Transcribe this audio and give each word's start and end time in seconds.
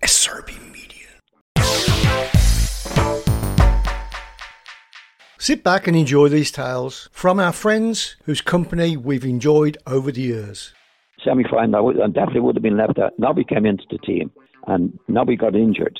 SRB 0.00 0.72
Media. 0.72 1.08
Sit 5.38 5.64
back 5.64 5.88
and 5.88 5.96
enjoy 5.96 6.28
these 6.28 6.52
tales 6.52 7.08
from 7.10 7.40
our 7.40 7.52
friends 7.52 8.14
whose 8.26 8.40
company 8.40 8.96
we've 8.96 9.24
enjoyed 9.24 9.76
over 9.84 10.12
the 10.12 10.20
years. 10.22 10.72
semi 11.24 11.42
final, 11.42 12.00
I, 12.00 12.04
I 12.04 12.06
definitely 12.06 12.42
would 12.42 12.54
have 12.54 12.62
been 12.62 12.76
left 12.76 13.00
out. 13.00 13.18
Nobby 13.18 13.42
came 13.42 13.66
into 13.66 13.84
the 13.90 13.98
team 13.98 14.30
and 14.68 14.96
Nobby 15.08 15.34
got 15.34 15.56
injured. 15.56 15.98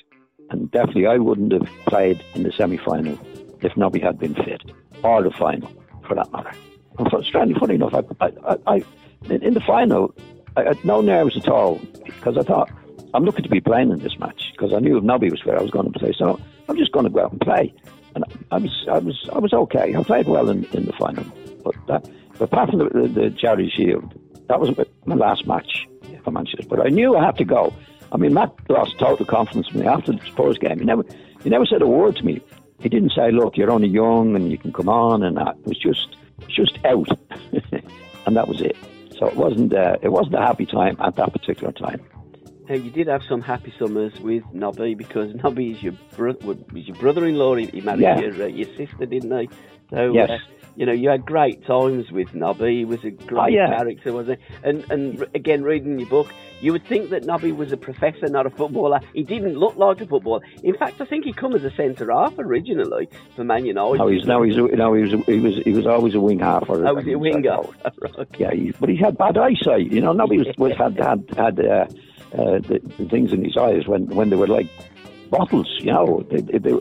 And 0.50 0.70
definitely 0.70 1.08
I 1.08 1.16
wouldn't 1.18 1.50
have 1.52 1.66
played 1.86 2.22
in 2.34 2.44
the 2.44 2.52
semi 2.52 2.76
final 2.76 3.18
if 3.62 3.76
Nobby 3.76 4.00
had 4.00 4.18
been 4.18 4.34
fit, 4.34 4.62
or 5.02 5.22
the 5.22 5.30
final 5.30 5.72
for 6.06 6.14
that 6.14 6.30
matter. 6.32 6.52
And 6.98 7.08
for, 7.10 7.22
strangely 7.24 7.58
funny 7.58 7.74
enough, 7.76 7.94
I, 7.94 8.26
I, 8.46 8.56
I, 8.66 8.84
in 9.30 9.54
the 9.54 9.62
final, 9.66 10.14
I 10.56 10.64
had 10.64 10.84
no 10.84 11.00
nerves 11.00 11.36
at 11.36 11.48
all 11.48 11.80
because 12.04 12.36
I 12.36 12.42
thought, 12.42 12.70
I'm 13.14 13.24
looking 13.24 13.44
to 13.44 13.50
be 13.50 13.60
playing 13.60 13.90
in 13.90 13.98
this 13.98 14.18
match 14.18 14.52
because 14.52 14.72
I 14.72 14.78
knew 14.78 14.96
if 14.96 15.04
Nobby 15.04 15.30
was 15.30 15.40
fit, 15.42 15.54
I 15.54 15.62
was 15.62 15.70
going 15.70 15.90
to 15.90 15.98
play. 15.98 16.12
So 16.16 16.40
I'm 16.68 16.76
just 16.76 16.92
going 16.92 17.04
to 17.04 17.10
go 17.10 17.24
out 17.24 17.32
and 17.32 17.40
play. 17.40 17.74
And 18.14 18.24
I 18.50 18.58
was, 18.58 18.86
I 18.90 18.98
was, 18.98 19.28
I 19.32 19.38
was 19.38 19.52
okay. 19.52 19.94
I 19.94 20.02
played 20.02 20.26
well 20.26 20.48
in, 20.48 20.64
in 20.72 20.86
the 20.86 20.92
final. 20.92 21.24
But, 21.64 21.74
that, 21.88 22.10
but 22.38 22.44
apart 22.44 22.70
from 22.70 22.80
the, 22.80 22.88
the, 22.88 23.08
the 23.08 23.30
Charity 23.30 23.72
Shield, 23.74 24.14
that 24.48 24.60
was 24.60 24.70
my 25.06 25.14
last 25.14 25.46
match 25.46 25.86
for 26.24 26.30
Manchester. 26.30 26.66
But 26.68 26.86
I 26.86 26.90
knew 26.90 27.16
I 27.16 27.24
had 27.24 27.36
to 27.38 27.44
go. 27.44 27.74
I 28.12 28.18
mean, 28.18 28.34
Matt 28.34 28.52
lost 28.68 28.98
total 28.98 29.24
confidence 29.24 29.68
in 29.72 29.80
me 29.80 29.86
after 29.86 30.12
the 30.12 30.24
Spurs 30.26 30.58
game. 30.58 30.78
He 30.78 30.84
never, 30.84 31.04
he 31.42 31.48
never 31.48 31.64
said 31.64 31.80
a 31.80 31.86
word 31.86 32.16
to 32.16 32.24
me. 32.24 32.42
He 32.82 32.88
didn't 32.88 33.12
say, 33.14 33.30
"Look, 33.30 33.56
you're 33.56 33.70
only 33.70 33.88
young 33.88 34.34
and 34.36 34.50
you 34.50 34.58
can 34.58 34.72
come 34.72 34.88
on," 34.88 35.22
and 35.22 35.36
that. 35.36 35.56
It 35.64 35.66
was 35.66 35.78
just, 35.78 36.16
just 36.48 36.78
out, 36.84 37.08
and 38.26 38.36
that 38.36 38.48
was 38.48 38.60
it. 38.60 38.76
So 39.18 39.26
it 39.28 39.36
wasn't, 39.36 39.72
uh, 39.72 39.96
it 40.02 40.08
wasn't 40.10 40.34
a 40.34 40.40
happy 40.40 40.66
time 40.66 40.96
at 41.00 41.14
that 41.16 41.32
particular 41.32 41.72
time. 41.72 42.00
Now, 42.68 42.74
you 42.76 42.90
did 42.90 43.06
have 43.06 43.22
some 43.28 43.40
happy 43.40 43.72
summers 43.78 44.18
with 44.20 44.42
Nobby 44.52 44.94
because 44.94 45.34
Nobby 45.42 45.72
is 45.72 45.82
your 45.82 45.92
bro- 46.16 46.36
was 46.44 46.58
your 46.72 46.96
brother-in-law. 46.96 47.56
He, 47.56 47.66
he 47.66 47.80
married 47.82 48.00
Yeah. 48.02 48.18
your 48.20 48.42
uh, 48.42 48.46
your 48.46 48.68
sister, 48.76 49.06
didn't 49.06 49.30
he? 49.38 49.48
So, 49.90 50.12
Yes. 50.12 50.30
uh, 50.30 50.38
you 50.76 50.86
know, 50.86 50.92
you 50.92 51.08
had 51.10 51.24
great 51.26 51.64
times 51.66 52.10
with 52.10 52.34
Nobby. 52.34 52.78
He 52.78 52.84
was 52.84 53.04
a 53.04 53.10
great 53.10 53.40
Oh, 53.40 53.46
yeah. 53.46 53.76
character, 53.76 54.12
wasn't 54.12 54.40
he? 54.40 54.54
And 54.68 54.90
and 54.90 55.26
again, 55.34 55.62
reading 55.62 55.98
your 55.98 56.08
book, 56.08 56.32
you 56.60 56.72
would 56.72 56.86
think 56.86 57.10
that 57.10 57.24
Nobby 57.24 57.52
was 57.52 57.72
a 57.72 57.76
professor, 57.76 58.28
not 58.28 58.46
a 58.46 58.50
footballer. 58.50 59.00
He 59.14 59.22
didn't 59.22 59.56
look 59.58 59.76
like 59.76 60.00
a 60.00 60.06
footballer. 60.06 60.40
In 60.62 60.76
fact, 60.76 61.00
I 61.00 61.04
think 61.04 61.24
he 61.24 61.32
come 61.32 61.54
as 61.54 61.64
a 61.64 61.70
centre 61.72 62.10
half 62.10 62.38
originally 62.38 63.08
for 63.36 63.44
Man 63.44 63.64
United. 63.66 63.98
No, 63.98 64.06
he's 64.08 64.24
no, 64.24 64.42
he's 64.42 64.56
no, 64.56 64.94
he 64.94 65.02
was, 65.02 65.26
he 65.26 65.38
was, 65.40 65.56
he 65.64 65.72
was 65.72 65.86
always 65.86 66.14
a 66.14 66.20
wing 66.20 66.38
half. 66.38 66.68
Or 66.68 66.86
Oh, 66.86 66.94
was 66.94 67.04
he 67.04 67.12
a 67.12 67.18
winger? 67.18 67.50
right. 68.00 68.26
Yeah, 68.38 68.52
he, 68.52 68.72
but 68.80 68.88
he 68.88 68.96
had 68.96 69.18
bad 69.18 69.36
eyesight. 69.36 69.90
You 69.92 70.00
know, 70.00 70.12
Nobby 70.12 70.38
was, 70.38 70.48
was 70.58 70.72
had 70.76 70.96
had 70.98 71.24
had 71.36 71.60
uh, 71.60 71.86
uh, 72.32 72.58
the, 72.60 72.80
the 72.98 73.06
things 73.08 73.32
in 73.32 73.44
his 73.44 73.56
eyes 73.56 73.86
when 73.86 74.06
when 74.06 74.30
they 74.30 74.36
were 74.36 74.46
like 74.46 74.68
bottles. 75.30 75.68
You 75.80 75.92
know, 75.92 76.24
they, 76.30 76.40
they, 76.40 76.58
they, 76.58 76.72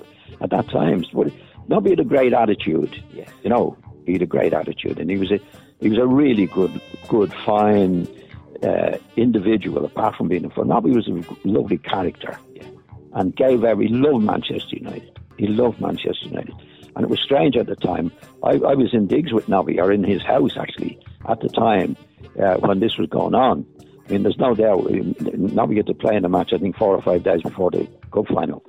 at 0.41 0.49
that 0.49 0.69
time, 0.69 1.03
but 1.13 1.31
Nobby 1.71 1.91
had 1.91 1.99
a 1.99 2.03
great 2.03 2.33
attitude. 2.33 3.01
Yes. 3.13 3.29
You 3.43 3.49
know, 3.49 3.77
he 4.05 4.13
had 4.13 4.21
a 4.21 4.25
great 4.27 4.53
attitude, 4.53 4.99
and 4.99 5.09
he 5.09 5.17
was 5.17 5.31
a 5.31 5.39
he 5.79 5.89
was 5.89 5.97
a 5.97 6.05
really 6.05 6.45
good, 6.45 6.79
good, 7.07 7.33
fine 7.45 8.07
uh, 8.61 8.97
individual. 9.15 9.85
Apart 9.85 10.15
from 10.17 10.27
being 10.27 10.45
a 10.45 10.49
fun, 10.49 10.67
Nobby 10.67 10.91
was 10.91 11.07
a 11.07 11.23
lovely 11.47 11.77
character, 11.77 12.37
Yeah. 12.53 12.63
and 13.13 13.35
gave 13.35 13.63
every 13.63 13.87
he 13.87 13.93
loved 13.93 14.23
Manchester 14.25 14.75
United. 14.75 15.17
He 15.37 15.47
loved 15.47 15.79
Manchester 15.81 16.27
United. 16.27 16.53
And 16.95 17.05
it 17.05 17.09
was 17.09 17.21
strange 17.21 17.55
at 17.55 17.67
the 17.67 17.75
time. 17.77 18.11
I, 18.43 18.49
I 18.51 18.75
was 18.75 18.93
in 18.93 19.07
digs 19.07 19.31
with 19.31 19.47
Nobby, 19.47 19.79
or 19.79 19.93
in 19.93 20.03
his 20.03 20.21
house 20.21 20.57
actually, 20.57 20.99
at 21.29 21.39
the 21.39 21.47
time 21.47 21.95
uh, 22.37 22.55
when 22.57 22.81
this 22.81 22.97
was 22.97 23.07
going 23.07 23.33
on. 23.33 23.65
I 24.07 24.11
mean, 24.11 24.23
there's 24.23 24.37
no 24.37 24.53
doubt 24.53 24.91
Nobby 24.91 25.77
had 25.77 25.87
to 25.87 25.93
play 25.93 26.17
in 26.17 26.25
a 26.25 26.29
match, 26.29 26.51
I 26.53 26.57
think, 26.57 26.75
four 26.75 26.93
or 26.93 27.01
five 27.01 27.23
days 27.23 27.41
before 27.43 27.71
the 27.71 27.87
cup 28.11 28.27
final 28.27 28.61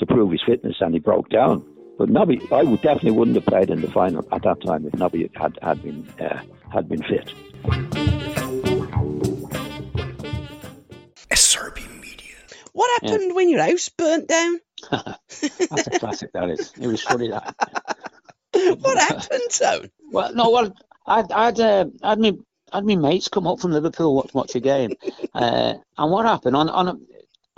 to 0.00 0.06
prove 0.06 0.32
his 0.32 0.42
fitness, 0.44 0.76
and 0.80 0.92
he 0.92 0.98
broke 0.98 1.28
down. 1.30 1.64
But 1.98 2.10
Nobby, 2.10 2.40
I 2.52 2.62
would 2.62 2.80
definitely 2.80 3.10
wouldn't 3.10 3.34
have 3.34 3.46
played 3.46 3.70
in 3.70 3.80
the 3.80 3.90
final 3.90 4.24
at 4.30 4.42
that 4.42 4.62
time 4.62 4.86
if 4.86 4.94
Nobby 4.94 5.28
had, 5.34 5.58
had 5.60 5.82
been 5.82 6.08
uh, 6.20 6.40
had 6.72 6.88
been 6.88 7.02
fit. 7.02 7.34
SRB 11.32 12.00
Media. 12.00 12.36
What 12.72 13.02
happened 13.02 13.34
when 13.34 13.48
your 13.48 13.60
house 13.60 13.88
burnt 13.88 14.28
down? 14.28 14.60
That's 14.90 15.86
a 15.88 15.98
classic, 15.98 16.32
that 16.34 16.50
is. 16.50 16.72
It 16.80 16.86
was 16.86 17.02
funny, 17.02 17.30
that. 17.30 17.54
What 18.80 18.98
happened, 18.98 19.50
Tone? 19.50 19.90
Well, 20.10 20.34
no, 20.34 20.50
well, 20.50 20.74
I'd, 21.06 21.30
I'd, 21.32 21.60
uh, 21.60 21.86
I'd, 22.02 22.18
me, 22.18 22.38
I'd 22.72 22.84
me 22.84 22.96
mates 22.96 23.28
come 23.28 23.46
up 23.46 23.60
from 23.60 23.72
Liverpool 23.72 24.14
watch, 24.14 24.32
watch 24.32 24.54
a 24.54 24.60
game. 24.60 24.92
Uh, 25.34 25.74
and 25.96 26.12
what 26.12 26.26
happened 26.26 26.56
on, 26.56 26.68
on 26.68 26.88
a, 26.88 26.94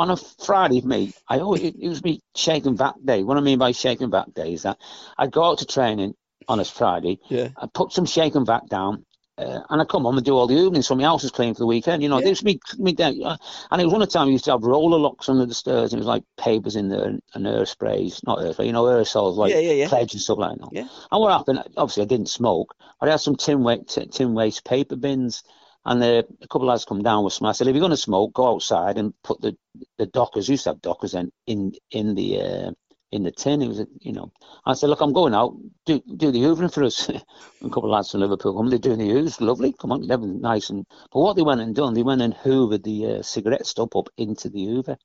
on 0.01 0.11
a 0.11 0.17
Friday, 0.17 0.81
me, 0.81 1.13
I 1.29 1.41
always, 1.41 1.63
it, 1.63 1.77
it 1.79 1.89
was 1.89 2.03
me 2.03 2.21
Shake 2.35 2.67
n' 2.67 2.75
Vac 2.75 2.95
day. 3.05 3.23
What 3.23 3.37
I 3.37 3.41
mean 3.41 3.59
by 3.59 3.73
Shake 3.73 4.01
n' 4.01 4.11
Vac 4.11 4.33
day 4.35 4.55
is 4.55 4.63
that 4.63 4.79
I'd 5.19 5.31
go 5.31 5.45
out 5.45 5.59
to 5.59 5.67
training 5.67 6.15
on 6.49 6.59
a 6.59 6.65
Friday, 6.65 7.19
Yeah. 7.29 7.49
I'd 7.59 7.75
put 7.75 7.93
some 7.93 8.07
Shake 8.07 8.35
n' 8.35 8.47
Vac 8.47 8.67
down, 8.67 9.05
uh, 9.37 9.61
and 9.69 9.81
I 9.81 9.85
come 9.85 10.05
home 10.05 10.17
and 10.17 10.25
do 10.25 10.35
all 10.37 10.47
the 10.47 10.55
evening, 10.57 10.81
so 10.81 10.95
my 10.95 11.03
house 11.05 11.23
was 11.23 11.31
clean 11.33 11.53
for 11.53 11.59
the 11.59 11.67
weekend. 11.67 12.03
You 12.03 12.09
know, 12.09 12.19
Yeah. 12.19 12.25
this 12.25 12.43
me, 12.43 12.59
me 12.79 12.93
day. 12.93 13.21
Uh, 13.23 13.37
and 13.71 13.81
it 13.81 13.85
was 13.85 13.93
one 13.93 14.01
of 14.01 14.09
the 14.09 14.13
time 14.19 14.27
we 14.29 14.33
used 14.33 14.47
to 14.47 14.53
have 14.53 14.63
roller 14.63 14.99
locks 14.99 15.29
under 15.29 15.45
the 15.45 15.53
stairs, 15.53 15.93
and 15.93 15.99
it 16.01 16.05
was 16.05 16.15
like 16.15 16.25
papers 16.39 16.77
in 16.77 16.89
there 16.89 17.05
and, 17.05 17.21
and 17.35 17.47
air 17.47 17.67
sprays, 17.67 18.23
not 18.27 18.43
air 18.43 18.55
spray, 18.55 18.67
you 18.67 18.73
know, 18.73 18.85
aerosols 18.85 19.37
like 19.37 19.53
Yeah, 19.53 19.61
yeah, 19.61 19.73
yeah. 19.73 19.89
pledge 19.89 20.15
and 20.15 20.23
stuff 20.23 20.39
like 20.39 20.57
that. 20.59 20.69
Yeah. 20.73 20.89
And 21.13 21.21
what 21.21 21.31
happened? 21.37 21.63
Obviously, 21.77 22.05
I 22.05 22.07
didn't 22.07 22.31
smoke. 22.31 22.75
but 22.99 23.09
I 23.09 23.13
had 23.13 23.21
some 23.21 23.37
tin 23.37 23.63
waste, 23.63 23.99
tin 24.13 24.33
waste 24.33 24.65
paper 24.65 24.97
bins, 24.97 25.43
and 25.85 26.03
uh, 26.03 26.23
a 26.43 26.49
couple 26.49 26.69
of 26.69 26.73
lads 26.73 26.85
come 26.85 27.03
down 27.03 27.25
with 27.25 27.33
some. 27.33 27.47
I 27.47 27.53
said, 27.53 27.67
if 27.67 27.75
you're 27.75 27.81
going 27.81 27.91
to 27.91 27.97
smoke, 27.97 28.35
go 28.35 28.55
outside 28.55 28.99
and 28.99 29.15
put 29.23 29.41
the 29.41 29.57
the 29.99 30.07
dockers. 30.07 30.49
Used 30.49 30.65
to 30.65 30.71
have 30.71 30.83
dockers 30.83 31.13
then 31.13 31.31
in 31.47 31.73
in 31.91 32.15
the 32.15 32.41
uh, 32.41 32.71
in 33.13 33.23
the 33.23 33.31
tin. 33.33 33.63
It 33.63 33.69
was, 33.69 33.85
you 34.01 34.13
know. 34.13 34.33
I 34.67 34.75
said, 34.75 34.91
look, 34.91 35.01
I'm 35.01 35.13
going 35.13 35.35
out. 35.35 35.57
Do 35.87 36.01
do 36.17 36.31
the 36.31 36.41
hoovering 36.43 36.73
for 36.73 36.85
us. 36.85 37.09
a 37.09 37.69
couple 37.69 37.87
of 37.87 37.91
lads 37.91 38.11
from 38.11 38.21
Liverpool 38.21 38.57
come. 38.57 38.69
They're 38.69 38.79
doing 38.79 38.99
the 38.99 39.09
hoovers. 39.11 39.41
Lovely. 39.41 39.75
Come 39.79 39.93
on, 39.93 40.07
they're 40.07 40.19
nice. 40.19 40.71
And 40.71 40.87
but 41.13 41.21
what 41.21 41.37
they 41.37 41.43
went 41.43 41.61
and 41.61 41.75
done, 41.75 41.95
they 41.95 42.03
went 42.03 42.23
and 42.23 42.35
hoovered 42.35 42.85
the 42.85 43.19
uh, 43.19 43.23
cigarette 43.23 43.67
stub 43.67 43.97
up 43.97 44.09
into 44.17 44.49
the 44.49 44.67
hoover. 44.67 44.97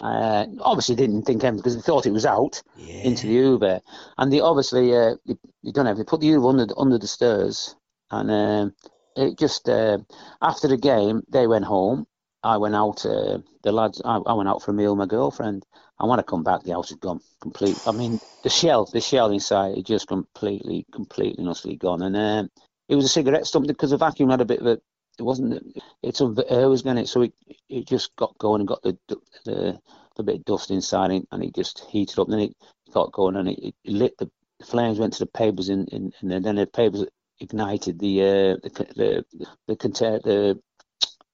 Uh, 0.00 0.46
obviously 0.60 0.94
didn't 0.94 1.22
think 1.22 1.42
anything 1.44 1.56
because 1.58 1.74
they 1.76 1.82
thought 1.82 2.06
it 2.06 2.12
was 2.12 2.24
out 2.24 2.62
Yeah. 2.76 3.02
into 3.02 3.26
the 3.26 3.36
Hoover, 3.36 3.80
and 4.16 4.32
they 4.32 4.40
obviously 4.40 4.96
uh, 4.96 5.16
they, 5.26 5.36
they 5.64 5.72
don't 5.72 5.86
have 5.86 5.98
they 5.98 6.04
put 6.04 6.20
the 6.20 6.28
Hoover 6.28 6.48
under 6.48 6.66
the, 6.66 6.76
under 6.76 6.96
the 6.96 7.08
stairs, 7.08 7.74
and 8.10 8.30
um 8.30 8.74
it 9.20 9.38
just 9.38 9.68
uh, 9.68 9.98
after 10.40 10.68
the 10.68 10.76
game 10.76 11.22
they 11.28 11.46
went 11.46 11.64
home. 11.64 12.06
I 12.42 12.56
went 12.56 12.74
out. 12.74 13.04
Uh, 13.04 13.38
the 13.62 13.72
lads. 13.72 14.00
I, 14.04 14.16
I 14.16 14.32
went 14.32 14.48
out 14.48 14.62
for 14.62 14.70
a 14.70 14.74
meal 14.74 14.96
with 14.96 14.98
my 14.98 15.06
girlfriend. 15.06 15.64
And 15.98 16.08
when 16.08 16.18
I 16.18 16.22
come 16.22 16.42
back, 16.42 16.62
the 16.62 16.72
house 16.72 16.88
had 16.88 17.00
gone 17.00 17.20
complete. 17.42 17.78
I 17.86 17.92
mean, 17.92 18.18
the 18.42 18.48
shell, 18.48 18.86
the 18.86 19.02
shell 19.02 19.30
inside, 19.30 19.76
it 19.76 19.84
just 19.84 20.08
completely, 20.08 20.86
completely, 20.92 21.46
utterly 21.46 21.76
gone. 21.76 22.00
And 22.00 22.16
um, 22.16 22.50
it 22.88 22.96
was 22.96 23.04
a 23.04 23.08
cigarette 23.08 23.46
stump 23.46 23.66
because 23.66 23.90
the 23.90 23.98
vacuum 23.98 24.30
had 24.30 24.40
a 24.40 24.46
bit 24.46 24.60
of 24.60 24.66
a. 24.66 24.80
It 25.18 25.22
wasn't. 25.22 25.62
It's 26.02 26.18
some 26.18 26.38
air 26.48 26.70
was 26.70 26.82
in 26.82 26.96
it, 26.96 27.08
so 27.08 27.22
it 27.22 27.34
it 27.68 27.86
just 27.86 28.16
got 28.16 28.38
going 28.38 28.62
and 28.62 28.68
got 28.68 28.82
the 28.82 28.96
the 29.44 29.78
the 30.16 30.22
bit 30.22 30.36
of 30.36 30.44
dust 30.46 30.70
inside 30.70 31.10
it, 31.10 31.28
and 31.30 31.44
it 31.44 31.54
just 31.54 31.84
heated 31.90 32.18
up. 32.18 32.28
And 32.28 32.34
then 32.34 32.48
it 32.48 32.56
got 32.92 33.12
going, 33.12 33.36
and 33.36 33.48
it, 33.50 33.74
it 33.84 33.92
lit 33.92 34.16
the, 34.16 34.30
the 34.58 34.64
flames 34.64 34.98
went 34.98 35.12
to 35.14 35.18
the 35.18 35.26
papers 35.26 35.68
in, 35.68 35.86
in 35.88 36.12
and 36.22 36.44
then 36.44 36.56
the 36.56 36.66
papers 36.66 37.04
ignited 37.40 37.98
the 37.98 38.22
uh, 38.22 38.56
the 38.62 39.24
the 39.34 39.46
the, 39.66 39.76
contain 39.76 40.20
the 40.24 40.60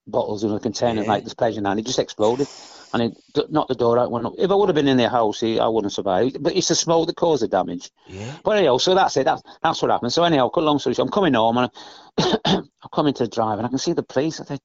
bottles 0.06 0.44
in 0.44 0.52
a 0.52 0.60
container 0.60 1.02
Yeah. 1.02 1.08
like 1.08 1.24
this 1.24 1.34
pleasure 1.34 1.60
and 1.64 1.80
it 1.80 1.84
just 1.86 1.98
exploded 1.98 2.46
and 2.92 3.02
it 3.02 3.50
knocked 3.50 3.68
the 3.68 3.74
door 3.74 3.98
out. 3.98 4.10
Went 4.10 4.26
up. 4.26 4.34
If 4.38 4.50
I 4.50 4.54
would 4.54 4.68
have 4.68 4.76
been 4.76 4.88
in 4.88 4.96
the 4.96 5.08
house, 5.08 5.42
I 5.42 5.66
wouldn't 5.66 5.92
survive. 5.92 6.36
But 6.40 6.54
it's 6.56 6.68
the 6.68 6.74
smoke 6.74 7.08
that 7.08 7.16
caused 7.16 7.42
the 7.42 7.48
damage. 7.48 7.90
Yeah. 8.06 8.32
But 8.44 8.58
anyhow, 8.58 8.78
so 8.78 8.94
that's 8.94 9.16
it. 9.16 9.24
That's 9.24 9.42
that's 9.62 9.82
what 9.82 9.90
happened. 9.90 10.12
So 10.12 10.24
anyhow, 10.24 10.48
cut 10.48 10.64
long 10.64 10.78
story 10.78 10.94
short, 10.94 11.08
I'm 11.08 11.12
coming 11.12 11.34
home 11.34 11.58
and 11.58 11.70
I, 12.18 12.40
I'm 12.44 12.90
coming 12.94 13.14
to 13.14 13.26
drive 13.26 13.58
and 13.58 13.66
I 13.66 13.68
can 13.68 13.78
see 13.78 13.92
the 13.92 14.02
police. 14.04 14.40
I 14.40 14.44
think, 14.44 14.60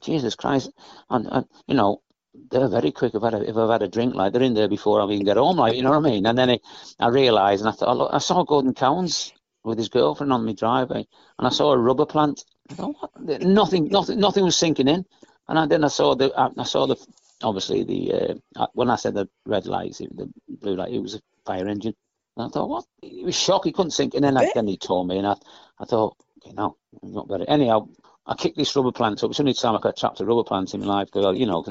Jesus 0.00 0.34
Christ, 0.34 0.70
and, 1.10 1.26
and 1.30 1.46
you 1.66 1.74
know, 1.74 2.00
they're 2.50 2.68
very 2.68 2.90
quick. 2.90 3.14
If 3.14 3.22
I've, 3.22 3.32
had 3.34 3.42
a, 3.42 3.48
if 3.50 3.56
I've 3.56 3.68
had 3.70 3.82
a 3.82 3.88
drink, 3.88 4.14
like 4.14 4.32
they're 4.32 4.42
in 4.42 4.54
there 4.54 4.68
before 4.68 5.00
I 5.00 5.04
even 5.04 5.26
get 5.26 5.36
home, 5.36 5.58
like 5.58 5.76
you 5.76 5.82
know 5.82 5.90
what 5.90 6.06
I 6.06 6.10
mean. 6.10 6.24
And 6.26 6.38
then 6.38 6.50
I, 6.50 6.58
I 6.98 7.08
realised, 7.08 7.60
and 7.60 7.68
I 7.68 7.72
thought, 7.72 7.96
look, 7.96 8.10
I 8.12 8.18
saw 8.18 8.42
Gordon 8.44 8.72
Cowans 8.72 9.32
with 9.64 9.78
his 9.78 9.88
girlfriend 9.88 10.32
on 10.32 10.44
my 10.44 10.52
driveway, 10.52 11.06
and 11.38 11.46
I 11.46 11.50
saw 11.50 11.72
a 11.72 11.78
rubber 11.78 12.06
plant. 12.06 12.44
Thought? 12.70 12.96
Nothing, 13.18 13.88
nothing, 13.88 14.18
nothing 14.18 14.44
was 14.44 14.56
sinking 14.56 14.88
in. 14.88 15.04
And 15.48 15.58
I, 15.58 15.66
then 15.66 15.84
I 15.84 15.88
saw 15.88 16.14
the, 16.14 16.32
I, 16.36 16.48
I 16.56 16.64
saw 16.64 16.86
the, 16.86 16.96
obviously 17.42 17.82
the, 17.82 18.40
uh, 18.56 18.66
when 18.74 18.90
I 18.90 18.96
said 18.96 19.14
the 19.14 19.28
red 19.44 19.66
lights, 19.66 19.98
the 19.98 20.30
blue 20.48 20.76
light, 20.76 20.92
it 20.92 21.02
was 21.02 21.16
a 21.16 21.20
fire 21.44 21.66
engine. 21.66 21.94
And 22.36 22.46
I 22.46 22.48
thought, 22.48 22.68
what? 22.68 22.84
He 23.02 23.24
was 23.24 23.36
shocked. 23.36 23.64
He 23.66 23.72
couldn't 23.72 23.90
sink. 23.90 24.14
And 24.14 24.22
then, 24.22 24.36
I, 24.36 24.50
then 24.54 24.68
he 24.68 24.76
told 24.76 25.08
me, 25.08 25.18
and 25.18 25.26
I, 25.26 25.34
I 25.78 25.84
thought, 25.84 26.16
okay, 26.38 26.54
no, 26.54 26.76
not 27.02 27.28
better. 27.28 27.44
Anyhow, 27.48 27.88
I 28.26 28.34
kicked 28.34 28.56
this 28.56 28.76
rubber 28.76 28.92
plant 28.92 29.24
up. 29.24 29.30
It's 29.30 29.38
the 29.38 29.42
only 29.42 29.54
time 29.54 29.74
I 29.74 29.80
got 29.80 29.96
trapped 29.96 30.20
a 30.20 30.24
rubber 30.24 30.44
plant 30.44 30.72
in 30.72 30.80
my 30.80 30.86
life, 30.86 31.10
girl, 31.10 31.36
you 31.36 31.46
know. 31.46 31.64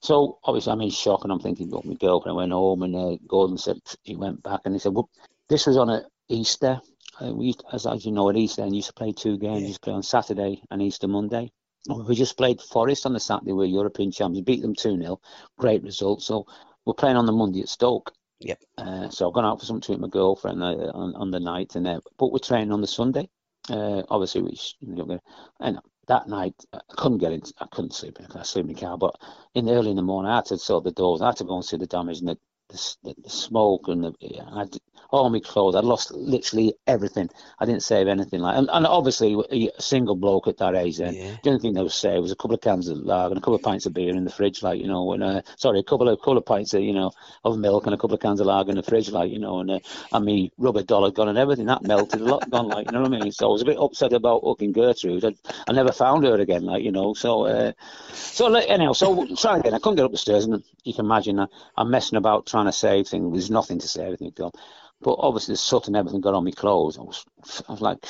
So 0.00 0.38
obviously 0.42 0.72
I'm 0.72 0.80
in 0.80 0.90
shock 0.90 1.24
and 1.24 1.32
I'm 1.32 1.40
thinking, 1.40 1.68
look, 1.68 1.84
my 1.84 1.94
girlfriend 1.94 2.36
went 2.36 2.52
home 2.52 2.82
and 2.82 2.96
uh, 2.96 3.16
Gordon 3.26 3.58
said 3.58 3.78
he 4.04 4.16
went 4.16 4.42
back 4.42 4.62
and 4.64 4.74
he 4.74 4.78
said, 4.78 4.94
well, 4.94 5.10
this 5.50 5.66
was 5.66 5.76
on 5.76 5.90
a 5.90 6.04
Easter. 6.28 6.80
Uh, 7.20 7.34
we, 7.34 7.54
as, 7.72 7.86
as 7.86 8.04
you 8.04 8.12
know, 8.12 8.28
at 8.30 8.36
Easter, 8.36 8.62
and 8.62 8.74
used 8.74 8.88
to 8.88 8.94
play 8.94 9.12
two 9.12 9.38
games. 9.38 9.62
Yeah. 9.62 9.68
used 9.68 9.82
to 9.82 9.86
play 9.86 9.94
on 9.94 10.02
Saturday 10.02 10.62
and 10.70 10.82
Easter 10.82 11.08
Monday. 11.08 11.50
We 11.88 12.14
just 12.14 12.36
played 12.36 12.60
Forest 12.60 13.06
on 13.06 13.14
the 13.14 13.20
Saturday. 13.20 13.52
We 13.52 13.64
are 13.64 13.68
European 13.68 14.10
champions. 14.10 14.44
Beat 14.44 14.62
them 14.62 14.74
2 14.74 15.00
0. 15.00 15.20
Great 15.58 15.82
result. 15.82 16.22
So 16.22 16.46
we're 16.84 16.94
playing 16.94 17.16
on 17.16 17.26
the 17.26 17.32
Monday 17.32 17.60
at 17.60 17.68
Stoke. 17.68 18.12
Yep. 18.40 18.62
Uh, 18.76 19.08
so 19.08 19.28
I've 19.28 19.34
gone 19.34 19.44
out 19.44 19.58
for 19.58 19.66
something 19.66 19.94
with 19.94 20.00
my 20.00 20.08
girlfriend 20.08 20.62
uh, 20.62 20.90
on, 20.94 21.14
on 21.16 21.30
the 21.30 21.40
night, 21.40 21.76
and 21.76 21.86
uh, 21.86 22.00
but 22.18 22.30
we're 22.30 22.38
training 22.38 22.72
on 22.72 22.80
the 22.80 22.86
Sunday. 22.86 23.28
Uh, 23.68 24.02
obviously, 24.08 24.42
we, 24.42 24.58
you 24.80 24.94
know, 24.94 25.20
and 25.60 25.78
that 26.06 26.28
night 26.28 26.54
I 26.72 26.80
couldn't 26.96 27.18
get 27.18 27.32
in. 27.32 27.42
I 27.58 27.66
couldn't 27.70 27.94
sleep. 27.94 28.18
I 28.34 28.42
sleep 28.42 28.66
in 28.66 28.74
the 28.74 28.80
car, 28.80 28.96
but 28.96 29.14
in 29.54 29.64
the 29.64 29.72
early 29.72 29.90
in 29.90 29.96
the 29.96 30.02
morning, 30.02 30.30
I 30.30 30.36
had 30.36 30.46
to 30.46 30.58
sort 30.58 30.84
the 30.84 30.92
doors. 30.92 31.20
I 31.20 31.26
had 31.26 31.36
to 31.36 31.44
go 31.44 31.56
and 31.56 31.64
see 31.64 31.76
the 31.76 31.86
damage 31.86 32.20
and 32.20 32.28
the 32.28 32.38
the, 32.68 33.14
the, 33.22 33.30
smoke 33.30 33.88
and 33.88 34.04
the, 34.04 34.14
I 34.52 34.64
did, 34.64 34.80
all 35.10 35.30
my 35.30 35.40
clothes. 35.40 35.74
I 35.74 35.80
lost 35.80 36.10
literally 36.12 36.74
everything. 36.86 37.30
I 37.58 37.64
didn't 37.64 37.82
save 37.82 38.08
anything. 38.08 38.40
Like, 38.40 38.58
and, 38.58 38.68
and 38.70 38.86
obviously, 38.86 39.36
a 39.50 39.82
single 39.82 40.16
bloke 40.16 40.48
at 40.48 40.58
that 40.58 40.74
age, 40.74 40.98
then 40.98 41.14
yeah. 41.14 41.36
the 41.42 41.50
only 41.50 41.60
thing 41.60 41.72
they 41.72 41.82
would 41.82 41.92
save 41.92 42.20
was 42.20 42.32
a 42.32 42.36
couple 42.36 42.54
of 42.54 42.60
cans 42.60 42.88
of 42.88 42.98
lager 42.98 43.30
and 43.30 43.38
a 43.38 43.40
couple 43.40 43.54
of 43.54 43.62
pints 43.62 43.86
of 43.86 43.94
beer 43.94 44.14
in 44.14 44.24
the 44.24 44.30
fridge, 44.30 44.62
like 44.62 44.80
you 44.80 44.86
know, 44.86 45.12
and 45.12 45.22
uh, 45.22 45.42
sorry, 45.56 45.78
a 45.78 45.82
couple 45.82 46.08
of 46.08 46.18
couple 46.18 46.36
of 46.36 46.44
pints 46.44 46.74
of 46.74 46.82
you 46.82 46.92
know 46.92 47.10
of 47.44 47.58
milk 47.58 47.86
and 47.86 47.94
a 47.94 47.98
couple 47.98 48.14
of 48.14 48.20
cans 48.20 48.40
of 48.40 48.46
lager 48.46 48.70
in 48.70 48.76
the 48.76 48.82
fridge, 48.82 49.10
like 49.10 49.30
you 49.30 49.38
know, 49.38 49.60
and 49.60 49.70
uh, 49.70 49.78
and 50.12 50.24
me 50.24 50.52
rubber 50.58 50.82
dollar 50.82 51.10
gone 51.10 51.28
and 51.28 51.38
everything 51.38 51.66
that 51.66 51.82
melted, 51.82 52.20
a 52.20 52.24
lot 52.24 52.48
gone, 52.50 52.68
like 52.68 52.86
you 52.86 52.92
know 52.92 53.02
what 53.02 53.14
I 53.14 53.18
mean. 53.18 53.32
So 53.32 53.48
I 53.48 53.52
was 53.52 53.62
a 53.62 53.66
bit 53.66 53.78
upset 53.78 54.12
about 54.12 54.42
hooking 54.44 54.72
Gertrude. 54.72 55.24
I, 55.24 55.34
I 55.66 55.72
never 55.72 55.92
found 55.92 56.24
her 56.24 56.34
again, 56.34 56.64
like 56.64 56.82
you 56.82 56.92
know. 56.92 57.14
So 57.14 57.46
uh, 57.46 57.72
so 58.12 58.54
anyhow, 58.54 58.92
so 58.92 59.26
try 59.36 59.58
again. 59.58 59.74
I 59.74 59.78
couldn't 59.78 59.96
get 59.96 60.04
up 60.04 60.12
the 60.12 60.18
stairs, 60.18 60.44
and 60.44 60.62
you 60.84 60.92
can 60.92 61.06
imagine 61.06 61.38
uh, 61.38 61.46
I'm 61.78 61.90
messing 61.90 62.18
about 62.18 62.46
trying 62.46 62.57
to 62.66 62.72
save 62.72 63.08
things. 63.08 63.32
There's 63.32 63.50
nothing 63.50 63.78
to 63.78 63.88
save, 63.88 64.06
everything 64.06 64.32
gone. 64.34 64.52
But 65.00 65.16
obviously, 65.18 65.52
the 65.52 65.58
soot 65.58 65.86
and 65.86 65.96
everything 65.96 66.20
got 66.20 66.34
on 66.34 66.44
my 66.44 66.50
clothes. 66.50 66.98
I 66.98 67.02
was, 67.02 67.24
I 67.68 67.72
was 67.72 67.80
like, 67.80 68.04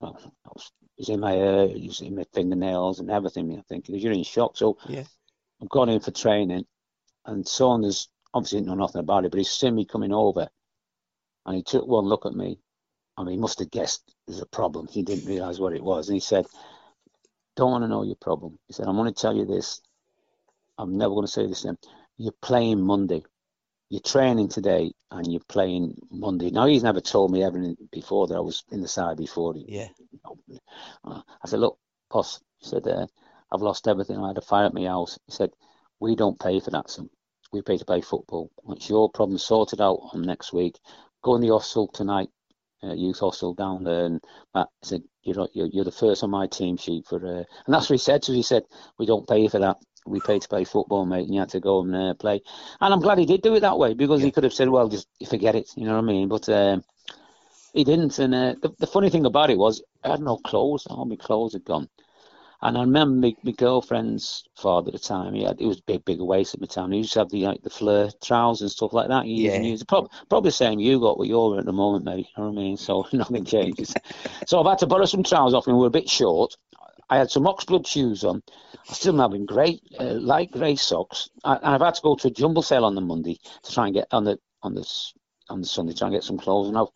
well, 0.00 0.18
I 0.44 0.50
was, 0.52 0.72
it 0.80 0.88
was 0.98 1.08
in 1.08 1.20
my 1.20 1.32
hair, 1.32 1.66
was 1.68 2.00
in 2.00 2.16
my 2.16 2.24
fingernails 2.34 2.98
and 2.98 3.10
everything. 3.10 3.56
I 3.56 3.62
think 3.68 3.86
because 3.86 4.02
you're 4.02 4.12
in 4.12 4.24
shock. 4.24 4.56
So 4.56 4.76
yeah. 4.88 5.04
I've 5.60 5.68
gone 5.68 5.88
in 5.88 6.00
for 6.00 6.10
training, 6.10 6.64
and 7.24 7.46
Saunders 7.46 8.08
obviously 8.34 8.58
didn't 8.58 8.70
know 8.70 8.82
nothing 8.82 9.00
about 9.00 9.24
it, 9.24 9.30
but 9.30 9.38
he's 9.38 9.50
seen 9.50 9.76
me 9.76 9.84
coming 9.84 10.12
over, 10.12 10.48
and 11.46 11.56
he 11.56 11.62
took 11.62 11.86
one 11.86 12.06
look 12.06 12.26
at 12.26 12.34
me. 12.34 12.58
I 13.16 13.22
mean, 13.22 13.34
he 13.34 13.40
must 13.40 13.60
have 13.60 13.70
guessed 13.70 14.12
there's 14.26 14.40
a 14.40 14.46
problem. 14.46 14.88
He 14.88 15.02
didn't 15.02 15.28
realise 15.28 15.58
what 15.60 15.74
it 15.74 15.84
was, 15.84 16.08
and 16.08 16.16
he 16.16 16.20
said, 16.20 16.46
"Don't 17.54 17.70
want 17.70 17.84
to 17.84 17.88
know 17.88 18.02
your 18.02 18.16
problem." 18.16 18.58
He 18.66 18.72
said, 18.72 18.86
"I'm 18.86 18.96
going 18.96 19.12
to 19.12 19.20
tell 19.20 19.36
you 19.36 19.44
this. 19.44 19.80
I'm 20.78 20.98
never 20.98 21.14
going 21.14 21.26
to 21.26 21.32
say 21.32 21.46
this 21.46 21.62
again. 21.62 21.78
You're 22.16 22.34
playing 22.42 22.80
Monday." 22.80 23.22
You're 23.92 24.00
training 24.00 24.48
today 24.48 24.90
and 25.10 25.30
you're 25.30 25.42
playing 25.50 25.94
Monday. 26.10 26.50
Now 26.50 26.64
he's 26.64 26.82
never 26.82 27.02
told 27.02 27.30
me 27.30 27.44
everything 27.44 27.76
before 27.92 28.26
that 28.26 28.36
I 28.36 28.40
was 28.40 28.64
in 28.70 28.80
the 28.80 28.88
side 28.88 29.18
before. 29.18 29.52
Yeah. 29.54 29.88
I 31.04 31.20
said, 31.44 31.60
look, 31.60 31.76
boss. 32.10 32.40
He 32.56 32.68
said, 32.68 32.88
uh, 32.88 33.06
I've 33.52 33.60
lost 33.60 33.86
everything. 33.86 34.16
I 34.16 34.28
had 34.28 34.38
a 34.38 34.40
fire 34.40 34.64
at 34.64 34.72
my 34.72 34.86
house. 34.86 35.18
He 35.26 35.32
said, 35.32 35.50
we 36.00 36.16
don't 36.16 36.40
pay 36.40 36.58
for 36.58 36.70
that, 36.70 36.88
son. 36.88 37.10
We 37.52 37.60
pay 37.60 37.76
to 37.76 37.84
play 37.84 38.00
football. 38.00 38.50
It's 38.70 38.88
your 38.88 39.10
problem 39.10 39.36
sorted 39.36 39.82
out 39.82 40.00
on 40.14 40.22
next 40.22 40.54
week. 40.54 40.78
Go 41.22 41.34
in 41.34 41.42
the 41.42 41.48
hostel 41.48 41.88
tonight, 41.88 42.30
uh, 42.82 42.94
youth 42.94 43.18
hostel 43.18 43.52
down 43.52 43.84
there. 43.84 44.06
And 44.06 44.22
Matt 44.54 44.68
said, 44.82 45.02
you're, 45.22 45.48
you're, 45.52 45.68
you're 45.70 45.84
the 45.84 45.92
first 45.92 46.24
on 46.24 46.30
my 46.30 46.46
team 46.46 46.78
sheet 46.78 47.04
for, 47.06 47.18
uh, 47.18 47.44
and 47.66 47.74
that's 47.74 47.90
what 47.90 47.94
he 47.94 47.98
said 47.98 48.22
to 48.22 48.32
me. 48.32 48.38
He 48.38 48.42
said, 48.42 48.62
we 48.98 49.04
don't 49.04 49.28
pay 49.28 49.48
for 49.48 49.58
that 49.58 49.76
we 50.06 50.20
paid 50.20 50.42
to 50.42 50.48
play 50.48 50.64
football, 50.64 51.06
mate, 51.06 51.26
and 51.26 51.34
you 51.34 51.40
had 51.40 51.50
to 51.50 51.60
go 51.60 51.80
and 51.80 51.94
uh, 51.94 52.14
play. 52.14 52.40
And 52.80 52.92
I'm 52.92 53.00
glad 53.00 53.18
he 53.18 53.26
did 53.26 53.42
do 53.42 53.54
it 53.54 53.60
that 53.60 53.78
way 53.78 53.94
because 53.94 54.20
yeah. 54.20 54.26
he 54.26 54.32
could 54.32 54.44
have 54.44 54.52
said, 54.52 54.68
well, 54.68 54.88
just 54.88 55.08
forget 55.28 55.54
it, 55.54 55.70
you 55.76 55.84
know 55.84 55.94
what 55.94 56.04
I 56.04 56.06
mean? 56.06 56.28
But 56.28 56.48
um, 56.48 56.84
he 57.72 57.84
didn't. 57.84 58.18
And 58.18 58.34
uh, 58.34 58.54
the, 58.60 58.74
the, 58.78 58.86
funny 58.86 59.10
thing 59.10 59.26
about 59.26 59.50
it 59.50 59.58
was, 59.58 59.82
I 60.04 60.10
had 60.10 60.20
no 60.20 60.36
clothes. 60.36 60.86
All 60.86 61.04
my 61.04 61.16
clothes 61.16 61.54
had 61.54 61.64
gone. 61.64 61.88
And 62.64 62.78
I 62.78 62.82
remember 62.82 63.26
my, 63.26 63.34
my 63.42 63.50
girlfriend's 63.50 64.44
father 64.54 64.88
at 64.88 64.92
the 64.92 64.98
time. 65.00 65.34
He 65.34 65.42
had 65.42 65.60
it 65.60 65.66
was 65.66 65.80
big, 65.80 66.04
big 66.04 66.20
waist 66.20 66.54
at 66.54 66.60
the 66.60 66.68
time. 66.68 66.92
He 66.92 66.98
used 66.98 67.12
to 67.14 67.18
have 67.18 67.30
the 67.30 67.42
like 67.42 67.62
the 67.62 67.70
flare 67.70 68.10
trousers 68.22 68.62
and 68.62 68.70
stuff 68.70 68.92
like 68.92 69.08
that. 69.08 69.24
He 69.24 69.46
yeah. 69.46 69.60
used, 69.60 69.88
probably, 69.88 70.10
probably 70.28 70.48
the 70.48 70.52
same 70.52 70.78
you 70.78 71.00
got 71.00 71.18
what 71.18 71.26
you're 71.26 71.58
at 71.58 71.64
the 71.64 71.72
moment, 71.72 72.04
mate. 72.04 72.28
You 72.36 72.42
know 72.42 72.50
what 72.50 72.60
I 72.60 72.62
mean? 72.62 72.76
So 72.76 73.06
nothing 73.12 73.44
changes. 73.44 73.92
so 74.46 74.60
I've 74.60 74.66
had 74.66 74.78
to 74.78 74.86
borrow 74.86 75.06
some 75.06 75.24
trousers 75.24 75.54
off 75.54 75.66
him. 75.66 75.76
We're 75.76 75.88
a 75.88 75.90
bit 75.90 76.08
short. 76.08 76.56
I 77.12 77.18
had 77.18 77.30
some 77.30 77.44
oxblood 77.44 77.86
shoes 77.86 78.24
on. 78.24 78.42
I 78.88 78.94
still 78.94 79.18
having 79.18 79.44
great 79.44 79.82
uh, 80.00 80.14
light 80.14 80.50
grey 80.50 80.76
socks, 80.76 81.28
I, 81.44 81.56
and 81.56 81.74
I've 81.74 81.82
had 81.82 81.96
to 81.96 82.02
go 82.02 82.14
to 82.16 82.28
a 82.28 82.30
jumble 82.30 82.62
sale 82.62 82.86
on 82.86 82.94
the 82.94 83.02
Monday 83.02 83.38
to 83.64 83.72
try 83.72 83.84
and 83.84 83.94
get 83.94 84.08
on 84.12 84.24
the 84.24 84.38
on 84.62 84.74
the 84.74 84.88
on 85.50 85.60
the 85.60 85.66
Sunday 85.66 85.92
try 85.92 86.08
and 86.08 86.16
get 86.16 86.24
some 86.24 86.38
clothes. 86.38 86.68
And 86.68 86.78
I've 86.78 86.86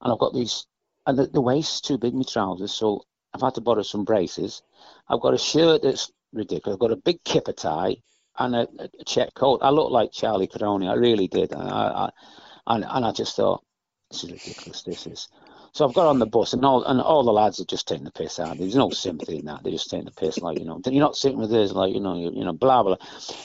and 0.00 0.12
I've 0.12 0.18
got 0.18 0.34
these, 0.34 0.66
and 1.06 1.16
the, 1.16 1.28
the 1.28 1.40
waist's 1.40 1.80
too 1.80 1.96
big, 1.96 2.12
my 2.12 2.24
trousers, 2.24 2.72
so 2.72 3.04
I've 3.32 3.40
had 3.40 3.54
to 3.54 3.60
borrow 3.60 3.82
some 3.82 4.04
braces. 4.04 4.62
I've 5.08 5.20
got 5.20 5.34
a 5.34 5.38
shirt 5.38 5.82
that's 5.82 6.10
ridiculous. 6.32 6.74
I've 6.74 6.80
got 6.80 6.90
a 6.90 6.96
big 6.96 7.22
kipper 7.22 7.52
tie 7.52 7.98
and 8.40 8.56
a, 8.56 8.68
a 8.80 9.04
check 9.06 9.32
coat. 9.34 9.60
I 9.62 9.70
look 9.70 9.92
like 9.92 10.10
Charlie 10.10 10.48
Cairoli. 10.48 10.90
I 10.90 10.94
really 10.94 11.28
did. 11.28 11.52
And 11.52 11.62
I, 11.62 11.86
I, 12.06 12.10
and, 12.66 12.84
and 12.88 13.04
I 13.04 13.12
just 13.12 13.36
thought, 13.36 13.62
this 14.10 14.24
is 14.24 14.32
ridiculous. 14.32 14.82
This 14.82 15.06
is. 15.06 15.28
So 15.74 15.88
I've 15.88 15.94
got 15.94 16.06
on 16.06 16.18
the 16.18 16.26
bus, 16.26 16.52
and 16.52 16.64
all 16.66 16.84
and 16.84 17.00
all 17.00 17.24
the 17.24 17.32
lads 17.32 17.58
are 17.58 17.64
just 17.64 17.88
taking 17.88 18.04
the 18.04 18.10
piss 18.10 18.38
out. 18.38 18.58
There's 18.58 18.76
no 18.76 18.90
sympathy 18.90 19.38
in 19.38 19.46
that. 19.46 19.62
They're 19.62 19.72
just 19.72 19.88
taking 19.88 20.04
the 20.04 20.10
piss, 20.10 20.38
like 20.38 20.58
you 20.58 20.66
know, 20.66 20.78
you're 20.84 21.02
not 21.02 21.16
sitting 21.16 21.38
with 21.38 21.50
us, 21.52 21.72
like 21.72 21.94
you 21.94 22.00
know, 22.00 22.14
you, 22.14 22.30
you 22.30 22.44
know, 22.44 22.52
blah 22.52 22.82
blah. 22.82 22.96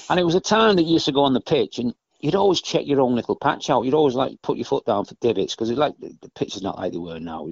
And 0.09 0.19
it 0.19 0.25
was 0.25 0.35
a 0.35 0.41
time 0.41 0.75
that 0.75 0.83
you 0.83 0.93
used 0.93 1.05
to 1.05 1.13
go 1.13 1.23
on 1.23 1.33
the 1.33 1.39
pitch, 1.39 1.79
and 1.79 1.93
you'd 2.19 2.35
always 2.35 2.61
check 2.61 2.85
your 2.85 2.99
own 2.99 3.15
little 3.15 3.37
patch 3.37 3.69
out. 3.69 3.85
You'd 3.85 3.93
always 3.93 4.15
like 4.15 4.41
put 4.41 4.57
your 4.57 4.65
foot 4.65 4.85
down 4.85 5.05
for 5.05 5.15
divots 5.21 5.55
because 5.55 5.69
it's 5.69 5.79
like 5.79 5.97
the, 5.99 6.29
pitch 6.35 6.57
is 6.57 6.61
not 6.61 6.77
like 6.77 6.91
they 6.91 6.97
were 6.97 7.19
now. 7.19 7.47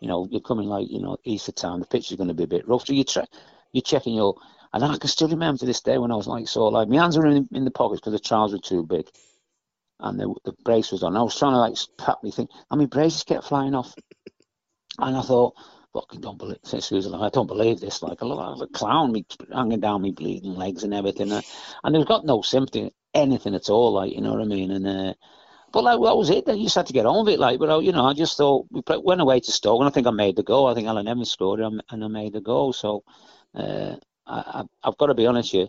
You 0.00 0.08
know, 0.08 0.26
you're 0.30 0.40
coming 0.40 0.68
like 0.68 0.90
you 0.90 1.02
know 1.02 1.18
Easter 1.24 1.52
time. 1.52 1.80
The 1.80 1.86
pitch 1.86 2.10
is 2.10 2.16
going 2.16 2.28
to 2.28 2.34
be 2.34 2.44
a 2.44 2.48
bit 2.48 2.66
rough, 2.66 2.86
so 2.86 2.94
you 2.94 3.04
tra- 3.04 3.28
you're 3.72 3.82
checking 3.82 4.14
your. 4.14 4.36
And 4.72 4.82
I 4.82 4.96
can 4.96 5.08
still 5.08 5.28
remember 5.28 5.58
to 5.58 5.66
this 5.66 5.82
day 5.82 5.98
when 5.98 6.10
I 6.10 6.16
was 6.16 6.26
like 6.26 6.48
so 6.48 6.64
like 6.68 6.88
my 6.88 6.96
hands 6.96 7.18
were 7.18 7.26
in, 7.26 7.46
in 7.52 7.64
the 7.64 7.70
pockets 7.70 8.00
because 8.00 8.14
the 8.14 8.18
trousers 8.18 8.58
were 8.58 8.62
too 8.62 8.82
big 8.84 9.06
and 10.00 10.18
the, 10.18 10.34
the 10.44 10.52
brace 10.64 10.92
was 10.92 11.02
on. 11.02 11.16
I 11.16 11.22
was 11.22 11.38
trying 11.38 11.52
to 11.52 11.58
like 11.58 11.76
pat 11.98 12.22
me 12.22 12.30
thing, 12.30 12.48
and 12.70 12.80
my 12.80 12.86
braces 12.86 13.24
kept 13.24 13.44
flying 13.44 13.74
off. 13.74 13.94
And 14.98 15.16
I 15.16 15.22
thought, 15.22 15.54
fucking 15.92 16.20
don't 16.20 16.38
believe 16.38 16.58
this. 16.62 16.92
I 16.92 17.28
don't 17.30 17.46
believe 17.46 17.80
this. 17.80 18.02
Like 18.02 18.22
I 18.22 18.26
look 18.26 18.38
like 18.38 18.68
a 18.68 18.72
clown, 18.72 19.12
me 19.12 19.24
hanging 19.52 19.80
down 19.80 20.02
me 20.02 20.10
bleeding 20.10 20.54
legs 20.54 20.84
and 20.84 20.94
everything. 20.94 21.32
Uh, 21.32 21.42
and 21.82 21.94
they've 21.94 22.06
got 22.06 22.24
no 22.24 22.42
sympathy, 22.42 22.92
anything 23.12 23.54
at 23.54 23.70
all. 23.70 23.92
Like 23.92 24.12
you 24.12 24.20
know 24.20 24.32
what 24.32 24.42
I 24.42 24.46
mean? 24.46 24.70
And 24.70 24.86
uh, 24.86 25.14
but 25.72 25.84
like 25.84 25.98
well, 25.98 26.12
that 26.12 26.18
was 26.18 26.30
it. 26.30 26.46
Then 26.46 26.58
you 26.58 26.64
just 26.64 26.76
had 26.76 26.86
to 26.86 26.92
get 26.92 27.06
on 27.06 27.24
with 27.24 27.34
it. 27.34 27.40
Like, 27.40 27.58
but 27.58 27.80
you 27.80 27.92
know, 27.92 28.06
I 28.06 28.14
just 28.14 28.36
thought 28.36 28.66
we 28.70 28.82
went 29.02 29.20
away 29.20 29.40
to 29.40 29.52
Stoke, 29.52 29.80
and 29.80 29.88
I 29.88 29.92
think 29.92 30.06
I 30.06 30.10
made 30.10 30.36
the 30.36 30.42
goal. 30.42 30.66
I 30.66 30.74
think 30.74 30.88
Alan 30.88 31.08
Evans 31.08 31.30
scored, 31.30 31.60
and 31.60 31.82
I 31.90 32.08
made 32.08 32.32
the 32.32 32.40
goal. 32.40 32.72
So 32.72 33.04
uh, 33.54 33.96
I, 34.26 34.64
have 34.82 34.98
got 34.98 35.06
to 35.06 35.14
be 35.14 35.26
honest 35.26 35.52
with 35.54 35.68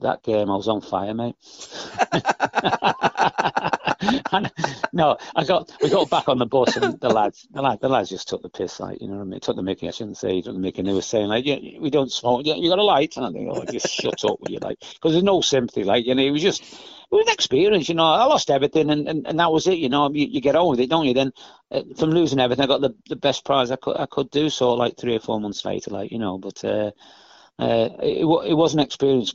that 0.00 0.22
game 0.22 0.50
I 0.50 0.56
was 0.56 0.68
on 0.68 0.80
fire, 0.80 1.14
mate. 1.14 1.36
and, 4.32 4.52
no, 4.92 5.16
I 5.34 5.44
got 5.44 5.70
we 5.82 5.90
got 5.90 6.10
back 6.10 6.28
on 6.28 6.38
the 6.38 6.46
bus 6.46 6.76
and 6.76 7.00
the 7.00 7.08
lads, 7.08 7.46
the 7.50 7.62
lads, 7.62 7.80
the 7.80 7.88
lads 7.88 8.10
just 8.10 8.28
took 8.28 8.42
the 8.42 8.48
piss, 8.48 8.80
like 8.80 9.00
you 9.00 9.08
know 9.08 9.16
what 9.16 9.22
I 9.22 9.24
mean. 9.24 9.40
Took 9.40 9.56
the 9.56 9.62
mickey. 9.62 9.88
I 9.88 9.90
shouldn't 9.90 10.16
say 10.16 10.40
took 10.40 10.54
the 10.54 10.60
mickey. 10.60 10.80
And 10.80 10.88
they 10.88 10.92
were 10.92 11.02
saying 11.02 11.28
like, 11.28 11.44
yeah, 11.44 11.58
we 11.80 11.90
don't 11.90 12.12
smoke. 12.12 12.42
Yeah, 12.44 12.54
you 12.54 12.68
got 12.68 12.78
a 12.78 12.82
light, 12.82 13.16
and 13.16 13.26
I 13.26 13.30
think, 13.30 13.48
oh, 13.50 13.64
just 13.64 13.88
shut 13.88 14.24
up 14.24 14.40
with 14.40 14.50
you, 14.50 14.58
like, 14.60 14.80
because 14.80 15.12
there's 15.12 15.24
no 15.24 15.40
sympathy, 15.40 15.84
like, 15.84 16.06
you 16.06 16.14
know. 16.14 16.22
It 16.22 16.30
was 16.30 16.42
just 16.42 16.62
it 16.62 17.10
was 17.10 17.26
an 17.26 17.32
experience, 17.32 17.88
you 17.88 17.94
know. 17.94 18.04
I 18.04 18.24
lost 18.24 18.50
everything, 18.50 18.90
and, 18.90 19.08
and, 19.08 19.26
and 19.26 19.38
that 19.38 19.52
was 19.52 19.66
it, 19.66 19.78
you 19.78 19.88
know. 19.88 20.10
You, 20.12 20.26
you 20.26 20.40
get 20.40 20.56
on 20.56 20.70
with 20.70 20.80
it, 20.80 20.90
don't 20.90 21.06
you? 21.06 21.14
Then 21.14 21.32
uh, 21.70 21.82
from 21.96 22.10
losing 22.10 22.40
everything, 22.40 22.64
I 22.64 22.68
got 22.68 22.80
the, 22.80 22.94
the 23.08 23.16
best 23.16 23.44
prize 23.44 23.70
I 23.70 23.76
could 23.76 23.96
I 23.96 24.06
could 24.06 24.30
do. 24.30 24.50
So 24.50 24.74
like 24.74 24.96
three 24.96 25.16
or 25.16 25.20
four 25.20 25.40
months 25.40 25.64
later, 25.64 25.90
like 25.90 26.10
you 26.12 26.18
know, 26.18 26.38
but. 26.38 26.64
Uh, 26.64 26.90
uh, 27.56 27.88
it, 28.02 28.24
it 28.24 28.54
was 28.54 28.74
an 28.74 28.80
experience 28.80 29.32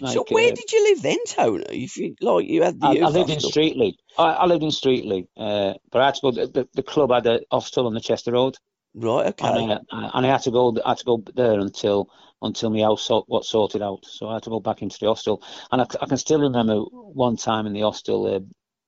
like, 0.00 0.14
so 0.14 0.24
where 0.28 0.52
uh, 0.52 0.54
did 0.54 0.72
you 0.72 0.84
live 0.90 1.02
then, 1.02 1.18
Tony? 1.26 1.64
If 1.70 1.96
you 1.96 2.14
like, 2.20 2.46
you 2.46 2.62
had 2.62 2.80
the. 2.80 2.86
I, 2.86 3.06
I 3.06 3.08
lived 3.08 3.30
in 3.30 3.38
Streetly. 3.38 3.94
I, 4.18 4.24
I, 4.32 4.46
lived 4.46 4.62
in 4.62 4.70
Streetly, 4.70 5.26
uh, 5.36 5.74
but 5.90 6.02
I 6.02 6.06
had 6.06 6.14
to 6.16 6.20
go. 6.22 6.30
The, 6.30 6.68
the, 6.74 6.82
club 6.82 7.12
had 7.12 7.26
a 7.26 7.40
hostel 7.50 7.86
on 7.86 7.94
the 7.94 8.00
Chester 8.00 8.32
Road. 8.32 8.56
Right. 8.94 9.26
Okay. 9.26 9.46
And 9.46 9.72
I, 9.90 10.10
and 10.14 10.26
I 10.26 10.28
had 10.28 10.42
to 10.42 10.50
go. 10.50 10.76
I 10.84 10.90
had 10.90 10.98
to 10.98 11.04
go 11.04 11.22
there 11.34 11.58
until 11.58 12.10
until 12.42 12.70
my 12.70 12.80
house 12.80 13.02
sort, 13.02 13.24
what 13.28 13.44
sorted 13.44 13.82
out. 13.82 14.04
So 14.04 14.28
I 14.28 14.34
had 14.34 14.42
to 14.44 14.50
go 14.50 14.60
back 14.60 14.82
into 14.82 14.98
the 14.98 15.06
hostel. 15.06 15.42
And 15.70 15.80
I, 15.80 15.86
I 16.00 16.06
can 16.06 16.16
still 16.16 16.40
remember 16.40 16.80
one 16.80 17.36
time 17.36 17.66
in 17.66 17.72
the 17.72 17.82
hostel, 17.82 18.34
uh, 18.34 18.40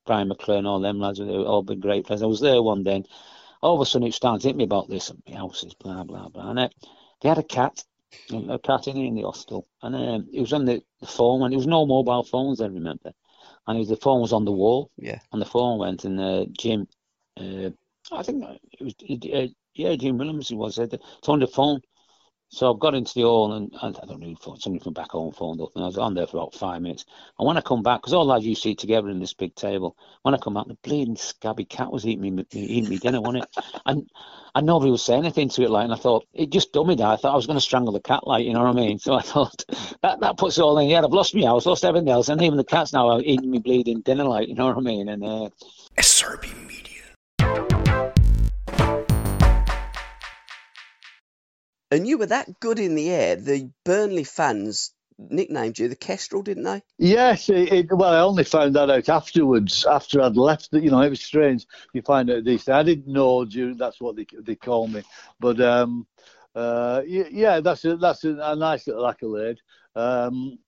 Brian 0.06 0.28
McClure 0.28 0.66
all 0.66 0.80
them 0.80 0.98
lads, 0.98 1.18
they 1.18 1.24
all 1.24 1.62
been 1.62 1.80
great 1.80 2.06
players. 2.06 2.22
I 2.22 2.26
was 2.26 2.40
there 2.40 2.62
one 2.62 2.82
day, 2.82 2.96
and 2.96 3.08
all 3.62 3.74
of 3.74 3.80
a 3.80 3.86
sudden 3.86 4.08
it 4.08 4.14
started 4.14 4.42
to 4.42 4.48
hit 4.48 4.56
me 4.56 4.64
about 4.64 4.88
this. 4.88 5.10
My 5.26 5.36
house 5.36 5.64
is 5.64 5.74
blah 5.74 6.04
blah 6.04 6.28
blah. 6.28 6.50
And 6.50 6.58
uh, 6.58 6.68
they 7.20 7.28
had 7.28 7.38
a 7.38 7.42
cat, 7.42 7.82
a 8.49 8.59
cat 8.59 8.87
in, 8.88 8.97
in 8.97 9.14
the 9.14 9.23
hostel, 9.23 9.66
and 9.83 9.94
um, 9.94 10.28
it 10.33 10.40
was 10.40 10.52
on 10.52 10.64
the, 10.64 10.83
the 11.00 11.06
phone. 11.06 11.42
And 11.42 11.52
there 11.52 11.59
was 11.59 11.66
no 11.66 11.87
mobile 11.87 12.23
phones. 12.25 12.61
I 12.61 12.66
remember, 12.66 13.12
and 13.66 13.78
was, 13.78 13.88
the 13.88 13.97
phone 13.97 14.21
was 14.21 14.33
on 14.33 14.44
the 14.44 14.52
wall. 14.52 14.90
Yeah. 14.97 15.18
And 15.33 15.40
the 15.40 15.47
phone 15.47 15.78
went, 15.78 16.04
and 16.04 16.21
uh, 16.21 16.47
Jim, 16.59 16.88
uh, 17.38 17.71
I 18.12 18.23
think 18.23 18.44
it 18.73 18.85
was. 18.85 18.94
Uh, 19.09 19.49
yeah, 19.75 19.97
Jim 19.97 20.18
Williams 20.18 20.49
he 20.49 20.54
was. 20.54 20.78
It's 20.78 21.28
on 21.28 21.40
the 21.40 21.47
phone. 21.47 21.80
So 22.54 22.73
I've 22.73 22.78
got 22.78 22.94
into 22.94 23.14
the 23.14 23.23
hall 23.23 23.52
and, 23.52 23.73
I 23.82 23.90
don't 23.90 24.20
know, 24.20 24.37
somebody 24.61 24.82
from 24.82 24.92
back 24.92 25.11
home 25.11 25.32
phoned 25.32 25.61
up 25.61 25.70
and 25.75 25.82
I 25.82 25.88
was 25.88 25.99
on 25.99 26.14
there 26.14 26.28
for 26.28 26.37
about 26.37 26.54
five 26.54 26.80
minutes. 26.82 27.04
And 27.37 27.49
when 27.49 27.56
I 27.56 27.61
come 27.61 27.82
back, 27.82 28.00
because 28.00 28.12
all 28.12 28.26
lads 28.26 28.46
used 28.46 28.62
to 28.62 28.70
eat 28.70 28.78
together 28.78 29.08
in 29.08 29.18
this 29.18 29.34
big 29.34 29.56
table, 29.56 29.96
when 30.23 30.34
I 30.34 30.38
come 30.38 30.54
back, 30.54 30.68
the 30.68 30.75
bleeding 30.75 31.16
scabby 31.16 31.64
cat 31.64 31.90
was 31.90 32.06
eating 32.06 32.37
me, 32.37 32.44
eating 32.52 32.88
me 32.88 32.99
dinner, 32.99 33.20
wasn't 33.20 33.44
it? 33.44 33.64
And 33.87 34.08
and 34.54 34.66
nobody 34.66 34.92
was 34.92 35.04
saying 35.04 35.25
anything 35.25 35.49
to 35.49 35.62
it, 35.64 35.70
like, 35.70 35.82
and 35.82 35.92
I 35.92 35.96
thought, 35.96 36.28
it 36.32 36.50
just 36.50 36.73
dummied 36.73 37.00
I 37.00 37.16
thought 37.16 37.32
I 37.32 37.37
was 37.37 37.46
going 37.46 37.56
to 37.56 37.61
strangle 37.61 37.92
the 37.92 37.99
cat, 37.99 38.25
like, 38.25 38.46
you 38.46 38.52
know 38.52 38.62
what 38.62 38.70
I 38.70 38.73
mean? 38.73 38.99
So 39.04 39.14
I 39.14 39.20
thought, 39.20 39.64
that, 40.02 40.20
that 40.20 40.37
puts 40.37 40.58
it 40.58 40.62
all 40.62 40.78
in, 40.78 40.88
yeah, 40.88 41.02
I've 41.02 41.11
lost 41.11 41.34
me 41.34 41.44
house, 41.44 41.66
lost 41.66 41.84
everything 41.84 42.08
else, 42.08 42.28
and 42.28 42.40
even 42.40 42.56
the 42.56 42.62
cat's 42.62 42.92
now 42.92 43.08
are 43.08 43.20
eating 43.20 43.50
me 43.50 43.58
bleeding 43.58 44.02
dinner, 44.02 44.23
like, 44.23 44.46
you 44.46 44.54
know 44.54 44.66
what 44.66 44.76
I 44.76 44.80
mean? 44.80 45.08
And, 45.08 45.25
uh, 45.25 45.49
SRB 45.99 46.66
Media. 46.68 46.83
And 51.94 52.08
you 52.08 52.18
were 52.18 52.26
that 52.26 52.58
good 52.58 52.80
in 52.80 52.96
the 52.96 53.08
air, 53.08 53.36
the 53.36 53.70
Burnley 53.84 54.24
fans 54.24 54.92
nicknamed 55.16 55.78
you 55.78 55.88
the 55.88 55.94
Kestrel, 55.94 56.42
didn't 56.42 56.64
they? 56.64 56.82
Yes. 56.98 57.48
It, 57.48 57.72
it, 57.72 57.86
well, 57.92 58.12
I 58.12 58.18
only 58.18 58.42
found 58.42 58.74
that 58.74 58.90
out 58.90 59.08
afterwards, 59.08 59.86
after 59.86 60.20
I'd 60.20 60.36
left. 60.36 60.70
You 60.72 60.90
know, 60.90 61.00
it 61.02 61.10
was 61.10 61.22
strange. 61.22 61.66
You 61.92 62.02
find 62.02 62.28
out 62.30 62.42
these. 62.42 62.64
Things. 62.64 62.74
I 62.74 62.82
didn't 62.82 63.12
know 63.12 63.44
during, 63.44 63.76
that's 63.76 64.00
what 64.00 64.16
they 64.16 64.26
they 64.40 64.56
call 64.56 64.88
me. 64.88 65.02
But 65.38 65.60
um, 65.60 66.08
uh, 66.56 67.02
yeah, 67.06 67.60
that's 67.60 67.84
a, 67.84 67.96
that's 67.96 68.24
a, 68.24 68.36
a 68.42 68.56
nice 68.56 68.88
little 68.88 69.06
accolade. 69.06 69.60
Um, 69.94 70.58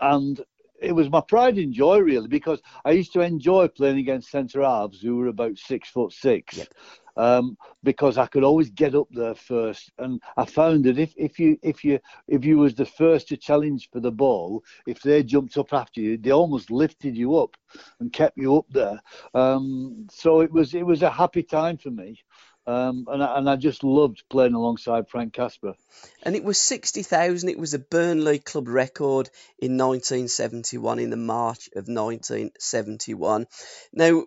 and 0.00 0.40
it 0.80 0.92
was 0.92 1.08
my 1.08 1.20
pride 1.20 1.58
and 1.58 1.72
joy 1.72 1.98
really 1.98 2.26
because 2.26 2.60
I 2.84 2.90
used 2.90 3.12
to 3.12 3.20
enjoy 3.20 3.68
playing 3.68 3.98
against 3.98 4.32
centre 4.32 4.62
halves 4.62 5.00
who 5.00 5.14
were 5.16 5.28
about 5.28 5.58
six 5.58 5.88
foot 5.88 6.12
six. 6.12 6.56
Yep. 6.56 6.68
Um, 7.16 7.58
because 7.82 8.16
I 8.16 8.26
could 8.26 8.42
always 8.42 8.70
get 8.70 8.94
up 8.94 9.08
there 9.10 9.34
first, 9.34 9.92
and 9.98 10.20
I 10.36 10.46
found 10.46 10.84
that 10.84 10.98
if, 10.98 11.12
if 11.16 11.38
you 11.38 11.58
if 11.62 11.84
you 11.84 12.00
if 12.26 12.44
you 12.44 12.58
was 12.58 12.74
the 12.74 12.86
first 12.86 13.28
to 13.28 13.36
challenge 13.36 13.90
for 13.92 14.00
the 14.00 14.10
ball, 14.10 14.64
if 14.86 15.02
they 15.02 15.22
jumped 15.22 15.58
up 15.58 15.72
after 15.72 16.00
you, 16.00 16.16
they 16.16 16.30
almost 16.30 16.70
lifted 16.70 17.16
you 17.16 17.36
up 17.36 17.56
and 18.00 18.12
kept 18.12 18.38
you 18.38 18.56
up 18.56 18.66
there. 18.70 19.00
Um, 19.34 20.06
so 20.10 20.40
it 20.40 20.50
was 20.50 20.74
it 20.74 20.86
was 20.86 21.02
a 21.02 21.10
happy 21.10 21.42
time 21.42 21.76
for 21.76 21.90
me. 21.90 22.22
Um, 22.66 23.06
and, 23.08 23.22
I, 23.22 23.38
and 23.38 23.50
I 23.50 23.56
just 23.56 23.82
loved 23.82 24.22
playing 24.30 24.54
alongside 24.54 25.08
Frank 25.08 25.32
Casper. 25.32 25.74
And 26.22 26.36
it 26.36 26.44
was 26.44 26.58
60,000. 26.58 27.48
It 27.48 27.58
was 27.58 27.74
a 27.74 27.78
Burnley 27.80 28.38
club 28.38 28.68
record 28.68 29.30
in 29.58 29.76
1971, 29.76 31.00
in 31.00 31.10
the 31.10 31.16
March 31.16 31.68
of 31.68 31.88
1971. 31.88 33.46
Now, 33.92 34.24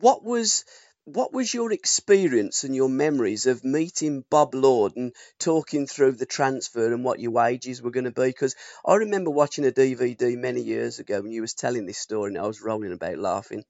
what 0.00 0.24
was 0.24 0.64
what 1.06 1.32
was 1.32 1.54
your 1.54 1.70
experience 1.70 2.64
and 2.64 2.74
your 2.74 2.88
memories 2.88 3.46
of 3.46 3.64
meeting 3.64 4.24
Bob 4.28 4.56
Lord 4.56 4.96
and 4.96 5.12
talking 5.38 5.86
through 5.86 6.12
the 6.12 6.26
transfer 6.26 6.92
and 6.92 7.04
what 7.04 7.20
your 7.20 7.30
wages 7.30 7.80
were 7.80 7.92
going 7.92 8.04
to 8.04 8.10
be? 8.10 8.26
Because 8.26 8.56
I 8.84 8.96
remember 8.96 9.30
watching 9.30 9.64
a 9.64 9.70
DVD 9.70 10.36
many 10.36 10.62
years 10.62 10.98
ago 10.98 11.22
when 11.22 11.30
you 11.30 11.42
was 11.42 11.54
telling 11.54 11.86
this 11.86 11.98
story 11.98 12.30
and 12.30 12.38
I 12.38 12.46
was 12.46 12.60
rolling 12.60 12.92
about 12.92 13.18
laughing. 13.18 13.64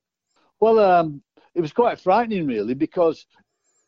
Well, 0.60 0.78
um, 0.78 1.22
it 1.54 1.60
was 1.60 1.74
quite 1.74 2.00
frightening, 2.00 2.46
really, 2.46 2.72
because 2.72 3.26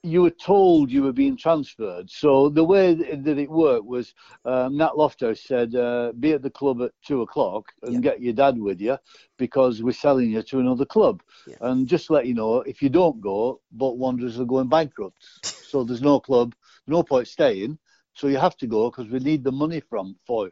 you 0.03 0.23
were 0.23 0.31
told 0.31 0.91
you 0.91 1.03
were 1.03 1.13
being 1.13 1.37
transferred. 1.37 2.09
So 2.09 2.49
the 2.49 2.63
way 2.63 2.95
that 2.95 3.39
it 3.39 3.51
worked 3.51 3.85
was 3.85 4.15
um, 4.45 4.77
Nat 4.77 4.93
Lofthouse 4.93 5.39
said, 5.45 5.75
uh, 5.75 6.13
be 6.19 6.33
at 6.33 6.43
the 6.43 6.51
club 6.51 6.81
at 6.83 6.93
two 7.05 7.23
o'clock 7.23 7.73
and 7.83 7.95
yeah. 7.95 8.01
get 8.01 8.23
your 8.23 8.33
dad 8.33 8.59
with 8.59 8.81
you 8.81 8.97
because 9.39 9.83
we're 9.83 9.93
selling 9.93 10.31
you 10.31 10.43
to 10.43 10.61
another 10.61 10.85
club. 10.85 11.23
Yeah. 11.47 11.57
And 11.63 11.89
just 11.89 12.11
let 12.11 12.27
you 12.27 12.35
know, 12.35 12.61
if 12.61 12.81
you 12.81 12.89
don't 12.89 13.21
go, 13.21 13.61
Bolton 13.73 14.01
Wanderers 14.01 14.39
are 14.39 14.45
going 14.45 14.69
bankrupt. 14.69 15.19
so 15.43 15.83
there's 15.83 16.03
no 16.03 16.21
club, 16.21 16.55
no 16.87 17.03
point 17.03 17.27
staying. 17.27 17.79
So 18.15 18.29
you 18.29 18.39
have 18.39 18.57
to 18.59 18.67
go 18.67 18.91
because 18.91 19.11
we 19.11 19.19
need 19.19 19.43
the 19.43 19.53
money 19.53 19.81
from 19.81 20.17
for 20.27 20.51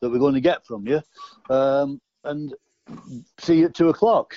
that 0.00 0.10
we're 0.10 0.18
going 0.18 0.34
to 0.34 0.40
get 0.40 0.66
from 0.66 0.86
you. 0.86 1.02
Um, 1.48 2.00
and 2.22 2.54
see 3.38 3.58
you 3.58 3.66
at 3.66 3.74
two 3.74 3.88
o'clock. 3.88 4.36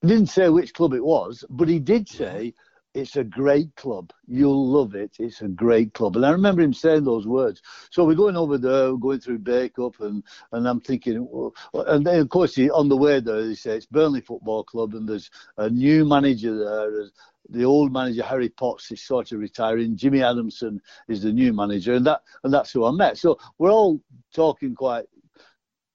He 0.00 0.08
didn't 0.08 0.28
say 0.28 0.48
which 0.48 0.74
club 0.74 0.94
it 0.94 1.04
was, 1.04 1.44
but 1.48 1.68
he 1.68 1.78
did 1.78 2.08
say 2.08 2.54
it's 2.94 3.16
a 3.16 3.24
great 3.24 3.74
club. 3.76 4.12
You'll 4.26 4.68
love 4.68 4.94
it. 4.94 5.16
It's 5.18 5.40
a 5.40 5.48
great 5.48 5.94
club. 5.94 6.16
And 6.16 6.26
I 6.26 6.30
remember 6.30 6.62
him 6.62 6.74
saying 6.74 7.04
those 7.04 7.26
words. 7.26 7.62
So 7.90 8.04
we're 8.04 8.14
going 8.14 8.36
over 8.36 8.58
there, 8.58 8.94
going 8.96 9.20
through 9.20 9.38
Bacup, 9.38 10.00
and, 10.00 10.22
and 10.52 10.68
I'm 10.68 10.80
thinking, 10.80 11.26
well, 11.30 11.54
and 11.86 12.06
then 12.06 12.20
of 12.20 12.28
course 12.28 12.54
he, 12.54 12.70
on 12.70 12.88
the 12.88 12.96
way 12.96 13.20
there, 13.20 13.46
they 13.46 13.54
say 13.54 13.76
it's 13.76 13.86
Burnley 13.86 14.20
Football 14.20 14.64
Club, 14.64 14.94
and 14.94 15.08
there's 15.08 15.30
a 15.56 15.70
new 15.70 16.04
manager 16.04 16.56
there. 16.56 17.08
The 17.48 17.64
old 17.64 17.92
manager 17.92 18.22
Harry 18.22 18.50
Potts 18.50 18.90
is 18.92 19.02
sort 19.02 19.32
of 19.32 19.40
retiring. 19.40 19.96
Jimmy 19.96 20.22
Adamson 20.22 20.80
is 21.08 21.22
the 21.22 21.32
new 21.32 21.52
manager, 21.52 21.94
and 21.94 22.06
that 22.06 22.22
and 22.44 22.52
that's 22.52 22.72
who 22.72 22.84
I 22.84 22.92
met. 22.92 23.18
So 23.18 23.38
we're 23.58 23.70
all 23.72 24.00
talking 24.32 24.74
quite 24.74 25.06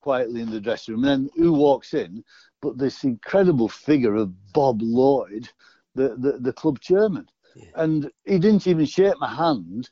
quietly 0.01 0.41
in 0.41 0.49
the 0.49 0.59
dressing 0.59 0.95
room. 0.95 1.03
And 1.05 1.25
then 1.25 1.29
who 1.35 1.53
walks 1.53 1.93
in? 1.93 2.23
But 2.61 2.77
this 2.77 3.03
incredible 3.03 3.69
figure 3.69 4.15
of 4.15 4.53
Bob 4.53 4.79
Lord 4.81 5.49
the, 5.97 6.15
the, 6.17 6.37
the 6.39 6.53
club 6.53 6.79
chairman. 6.79 7.27
Yeah. 7.55 7.65
And 7.75 8.11
he 8.23 8.39
didn't 8.39 8.67
even 8.67 8.85
shake 8.85 9.19
my 9.19 9.33
hand. 9.33 9.89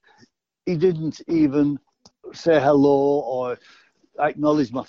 He 0.66 0.78
didn't 0.78 1.22
even 1.28 1.80
say 2.34 2.60
hello 2.60 3.20
or 3.20 3.58
acknowledge 4.20 4.72
my. 4.72 4.86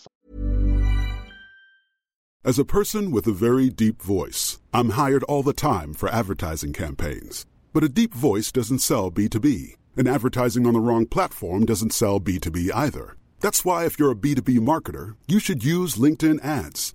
As 2.44 2.58
a 2.60 2.64
person 2.64 3.10
with 3.10 3.26
a 3.26 3.32
very 3.32 3.70
deep 3.70 4.00
voice, 4.00 4.60
I'm 4.72 4.90
hired 4.90 5.24
all 5.24 5.42
the 5.42 5.52
time 5.52 5.94
for 5.94 6.08
advertising 6.08 6.72
campaigns. 6.72 7.44
But 7.72 7.82
a 7.82 7.88
deep 7.88 8.14
voice 8.14 8.52
doesn't 8.52 8.78
sell 8.78 9.10
B2B, 9.10 9.74
and 9.96 10.06
advertising 10.06 10.66
on 10.66 10.74
the 10.74 10.80
wrong 10.80 11.06
platform 11.06 11.66
doesn't 11.66 11.92
sell 11.92 12.20
B2B 12.20 12.70
either. 12.72 13.16
That's 13.40 13.64
why, 13.64 13.84
if 13.84 13.98
you're 13.98 14.12
a 14.12 14.16
B2B 14.16 14.60
marketer, 14.60 15.16
you 15.26 15.40
should 15.40 15.64
use 15.64 15.96
LinkedIn 15.96 16.42
ads. 16.44 16.94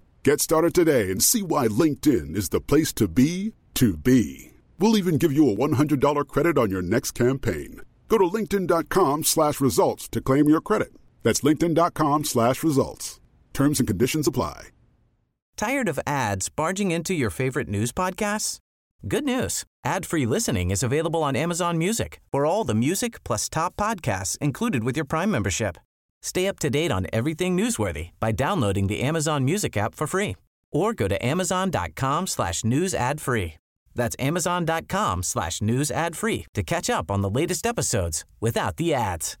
Get 0.23 0.39
started 0.39 0.75
today 0.75 1.09
and 1.09 1.23
see 1.23 1.41
why 1.41 1.67
LinkedIn 1.67 2.35
is 2.35 2.49
the 2.49 2.61
place 2.61 2.93
to 2.93 3.07
be 3.07 3.53
to 3.73 3.97
be. 3.97 4.51
We'll 4.77 4.95
even 4.95 5.17
give 5.17 5.33
you 5.33 5.49
a 5.49 5.55
$100 5.55 6.27
credit 6.27 6.59
on 6.59 6.69
your 6.69 6.83
next 6.83 7.11
campaign. 7.11 7.81
Go 8.07 8.19
to 8.19 8.25
linkedin.com 8.25 9.23
slash 9.23 9.59
results 9.59 10.07
to 10.09 10.21
claim 10.21 10.47
your 10.47 10.61
credit. 10.61 10.93
That's 11.23 11.41
linkedin.com 11.41 12.25
slash 12.25 12.63
results. 12.63 13.19
Terms 13.53 13.79
and 13.79 13.87
conditions 13.87 14.27
apply. 14.27 14.67
Tired 15.57 15.89
of 15.89 15.99
ads 16.05 16.49
barging 16.49 16.91
into 16.91 17.15
your 17.15 17.31
favorite 17.31 17.67
news 17.67 17.91
podcasts? 17.91 18.59
Good 19.07 19.25
news. 19.25 19.63
Ad-free 19.83 20.27
listening 20.27 20.69
is 20.69 20.83
available 20.83 21.23
on 21.23 21.35
Amazon 21.35 21.79
Music 21.79 22.19
for 22.31 22.45
all 22.45 22.63
the 22.63 22.75
music 22.75 23.23
plus 23.23 23.49
top 23.49 23.75
podcasts 23.75 24.37
included 24.37 24.83
with 24.83 24.95
your 24.95 25.05
Prime 25.05 25.31
membership. 25.31 25.77
Stay 26.21 26.47
up 26.47 26.59
to 26.59 26.69
date 26.69 26.91
on 26.91 27.07
everything 27.13 27.57
newsworthy 27.57 28.11
by 28.19 28.31
downloading 28.31 28.87
the 28.87 29.01
Amazon 29.01 29.45
Music 29.45 29.77
app 29.77 29.95
for 29.95 30.07
free 30.07 30.35
or 30.71 30.93
go 30.93 31.07
to 31.07 31.25
amazon.com 31.25 32.27
slash 32.27 32.63
news 32.63 32.93
ad 32.93 33.21
free. 33.21 33.55
That's 33.95 34.15
amazon.com 34.19 35.23
slash 35.23 35.61
news 35.61 35.91
ad 35.91 36.15
free 36.15 36.45
to 36.53 36.63
catch 36.63 36.89
up 36.89 37.11
on 37.11 37.21
the 37.21 37.29
latest 37.29 37.65
episodes 37.65 38.25
without 38.39 38.77
the 38.77 38.93
ads. 38.93 39.37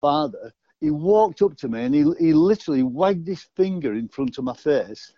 Father, 0.00 0.52
he 0.80 0.90
walked 0.90 1.42
up 1.42 1.56
to 1.58 1.68
me 1.68 1.84
and 1.84 1.94
he, 1.94 2.04
he 2.18 2.32
literally 2.32 2.82
wagged 2.82 3.26
his 3.26 3.46
finger 3.56 3.94
in 3.94 4.08
front 4.08 4.38
of 4.38 4.44
my 4.44 4.54
face 4.54 5.12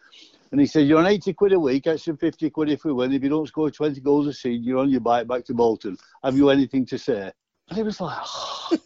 And 0.52 0.60
he 0.60 0.66
said, 0.66 0.86
You're 0.86 0.98
on 0.98 1.06
80 1.06 1.34
quid 1.34 1.52
a 1.52 1.60
week, 1.60 1.86
extra 1.86 2.16
50 2.16 2.50
quid 2.50 2.70
if 2.70 2.84
we 2.84 2.92
win. 2.92 3.12
If 3.12 3.22
you 3.22 3.28
don't 3.28 3.46
score 3.46 3.70
20 3.70 4.00
goals 4.00 4.26
a 4.26 4.32
season, 4.32 4.64
you're 4.64 4.78
on 4.78 4.90
your 4.90 5.00
bike 5.00 5.28
back 5.28 5.44
to 5.46 5.54
Bolton. 5.54 5.96
Have 6.24 6.36
you 6.36 6.50
anything 6.50 6.86
to 6.86 6.98
say? 6.98 7.32
And 7.70 7.76
he 7.76 7.82
was 7.84 8.00
like, 8.00 8.18
oh. 8.20 8.78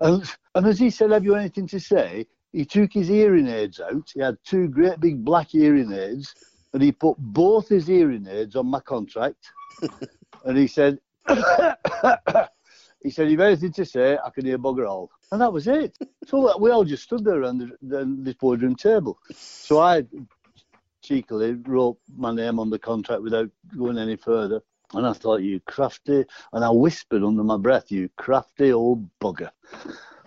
and, 0.00 0.24
and 0.54 0.66
as 0.66 0.78
he 0.78 0.88
said, 0.88 1.10
Have 1.10 1.24
you 1.24 1.34
anything 1.34 1.66
to 1.68 1.78
say? 1.78 2.26
He 2.52 2.64
took 2.64 2.92
his 2.92 3.08
hearing 3.08 3.46
aids 3.46 3.80
out. 3.80 4.10
He 4.12 4.20
had 4.20 4.36
two 4.44 4.68
great 4.68 4.98
big 5.00 5.24
black 5.24 5.48
hearing 5.50 5.92
aids, 5.92 6.34
and 6.72 6.82
he 6.82 6.90
put 6.90 7.16
both 7.18 7.68
his 7.68 7.86
hearing 7.86 8.26
aids 8.26 8.56
on 8.56 8.66
my 8.66 8.80
contract. 8.80 9.46
and 10.44 10.56
he 10.56 10.66
said, 10.66 10.98
he 13.02 13.10
said, 13.10 13.30
"You've 13.30 13.40
anything 13.40 13.72
to 13.72 13.84
say? 13.84 14.18
I 14.24 14.30
can 14.30 14.46
hear 14.46 14.58
bugger 14.58 14.88
all." 14.88 15.10
And 15.30 15.40
that 15.40 15.52
was 15.52 15.66
it. 15.66 15.96
So 16.26 16.58
we 16.58 16.70
all 16.70 16.84
just 16.84 17.04
stood 17.04 17.24
there 17.24 17.40
around 17.40 17.58
the, 17.58 17.70
the, 17.82 18.16
this 18.18 18.34
boardroom 18.34 18.76
table. 18.76 19.18
So 19.34 19.80
I 19.80 20.04
cheekily 21.02 21.54
wrote 21.66 21.98
my 22.16 22.34
name 22.34 22.58
on 22.58 22.70
the 22.70 22.78
contract 22.78 23.22
without 23.22 23.50
going 23.76 23.98
any 23.98 24.16
further. 24.16 24.62
And 24.94 25.06
I 25.06 25.12
thought, 25.12 25.42
you 25.42 25.60
crafty, 25.60 26.24
and 26.52 26.64
I 26.64 26.70
whispered 26.70 27.22
under 27.22 27.42
my 27.42 27.56
breath, 27.56 27.90
you 27.90 28.10
crafty 28.16 28.72
old 28.72 29.08
bugger. 29.20 29.50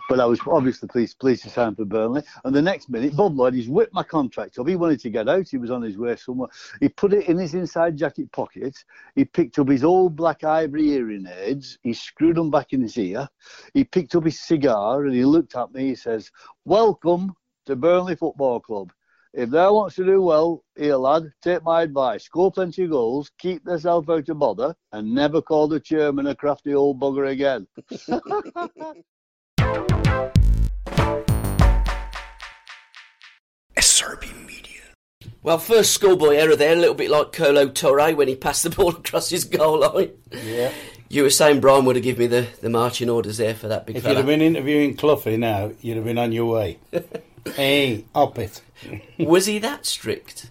But 0.07 0.19
I 0.19 0.25
was 0.25 0.39
obviously 0.45 0.87
pleased, 0.87 1.17
pleased 1.19 1.43
to 1.43 1.49
sign 1.49 1.75
for 1.75 1.85
Burnley. 1.85 2.21
And 2.43 2.55
the 2.55 2.61
next 2.61 2.89
minute, 2.89 3.15
Bob 3.15 3.35
Lord, 3.37 3.55
he's 3.55 3.67
whipped 3.67 3.93
my 3.93 4.03
contract 4.03 4.59
up. 4.59 4.67
He 4.67 4.75
wanted 4.75 4.99
to 4.99 5.09
get 5.09 5.27
out. 5.27 5.47
He 5.47 5.57
was 5.57 5.71
on 5.71 5.81
his 5.81 5.97
way 5.97 6.15
somewhere. 6.15 6.49
He 6.79 6.89
put 6.89 7.13
it 7.13 7.27
in 7.27 7.39
his 7.39 7.55
inside 7.55 7.97
jacket 7.97 8.31
pocket. 8.31 8.77
He 9.15 9.25
picked 9.25 9.57
up 9.57 9.67
his 9.67 9.83
old 9.83 10.15
black 10.15 10.43
ivory 10.43 10.83
hearing 10.83 11.25
aids. 11.25 11.79
He 11.81 11.93
screwed 11.93 12.37
them 12.37 12.51
back 12.51 12.71
in 12.71 12.81
his 12.81 12.97
ear. 12.97 13.27
He 13.73 13.83
picked 13.83 14.15
up 14.15 14.25
his 14.25 14.39
cigar 14.39 15.05
and 15.05 15.15
he 15.15 15.25
looked 15.25 15.55
at 15.55 15.73
me. 15.73 15.87
He 15.87 15.95
says, 15.95 16.31
Welcome 16.65 17.33
to 17.65 17.75
Burnley 17.75 18.15
Football 18.15 18.59
Club. 18.59 18.91
If 19.37 19.49
thou 19.49 19.73
wants 19.73 19.97
to 19.97 20.05
do 20.05 20.21
well, 20.21 20.63
here, 20.77 20.95
lad, 20.95 21.29
take 21.41 21.61
my 21.61 21.81
advice. 21.81 22.23
Score 22.23 22.49
plenty 22.49 22.85
of 22.85 22.91
goals, 22.91 23.29
keep 23.37 23.65
thyself 23.65 24.09
out 24.09 24.29
of 24.29 24.39
bother, 24.39 24.73
and 24.93 25.13
never 25.13 25.41
call 25.41 25.67
the 25.67 25.77
chairman 25.77 26.27
a 26.27 26.35
crafty 26.35 26.73
old 26.73 27.01
bugger 27.01 27.29
again. 27.29 27.67
SRB 33.75 34.45
Media. 34.47 34.81
Well, 35.43 35.57
first 35.57 35.91
schoolboy 35.91 36.35
error 36.35 36.55
there, 36.55 36.71
a 36.71 36.77
little 36.77 36.95
bit 36.95 37.09
like 37.09 37.33
Kolo 37.33 37.67
Touré 37.67 38.15
when 38.15 38.29
he 38.29 38.37
passed 38.37 38.63
the 38.63 38.69
ball 38.75 38.91
across 38.91 39.29
his 39.29 39.43
goal 39.43 39.81
line. 39.81 40.11
Yeah. 40.31 40.71
You 41.09 41.23
were 41.23 41.29
saying 41.29 41.59
Brian 41.59 41.83
would 41.83 41.97
have 41.97 42.03
given 42.03 42.21
me 42.21 42.27
the, 42.27 42.47
the 42.61 42.69
marching 42.69 43.09
orders 43.09 43.35
there 43.35 43.53
for 43.53 43.67
that 43.67 43.85
big 43.85 43.97
If 43.97 44.03
fella. 44.03 44.13
you'd 44.13 44.17
have 44.19 44.27
been 44.27 44.41
interviewing 44.41 44.95
Cloughie 44.95 45.35
now, 45.35 45.73
you'd 45.81 45.97
have 45.97 46.05
been 46.05 46.17
on 46.17 46.31
your 46.31 46.45
way. 46.45 46.79
hey, 47.53 48.05
up 48.13 48.37
it. 48.39 48.61
was 49.19 49.45
he 49.45 49.59
that 49.59 49.85
strict? 49.85 50.49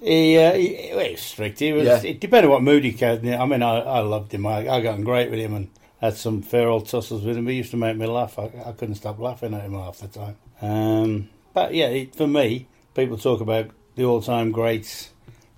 He, 0.00 0.36
uh, 0.36 0.52
he, 0.52 0.74
he 0.74 0.94
was 0.94 1.20
strict. 1.20 1.60
He 1.60 1.72
was. 1.72 1.86
Yeah. 1.86 2.02
It 2.02 2.20
depended 2.20 2.50
what 2.50 2.62
mood 2.62 2.84
he 2.84 2.90
in. 3.04 3.34
I 3.34 3.46
mean, 3.46 3.62
I, 3.62 3.78
I 3.78 3.98
loved 4.00 4.32
him. 4.32 4.46
I, 4.46 4.68
I 4.68 4.80
got 4.80 4.94
on 4.94 5.04
great 5.04 5.30
with 5.30 5.40
him 5.40 5.54
and 5.54 5.70
had 6.00 6.16
some 6.16 6.42
fair 6.42 6.68
old 6.68 6.86
tussles 6.88 7.24
with 7.24 7.36
him. 7.36 7.46
He 7.46 7.54
used 7.54 7.70
to 7.70 7.78
make 7.78 7.96
me 7.96 8.06
laugh. 8.06 8.38
I, 8.38 8.50
I 8.66 8.72
couldn't 8.72 8.96
stop 8.96 9.18
laughing 9.18 9.54
at 9.54 9.62
him 9.62 9.72
half 9.72 9.98
the 9.98 10.08
time. 10.08 10.36
Um, 10.60 11.30
but 11.54 11.72
yeah, 11.72 11.86
it, 11.86 12.14
for 12.14 12.26
me, 12.26 12.66
people 12.94 13.16
talk 13.16 13.40
about 13.40 13.70
the 13.96 14.04
all-time 14.04 14.52
greats. 14.52 15.10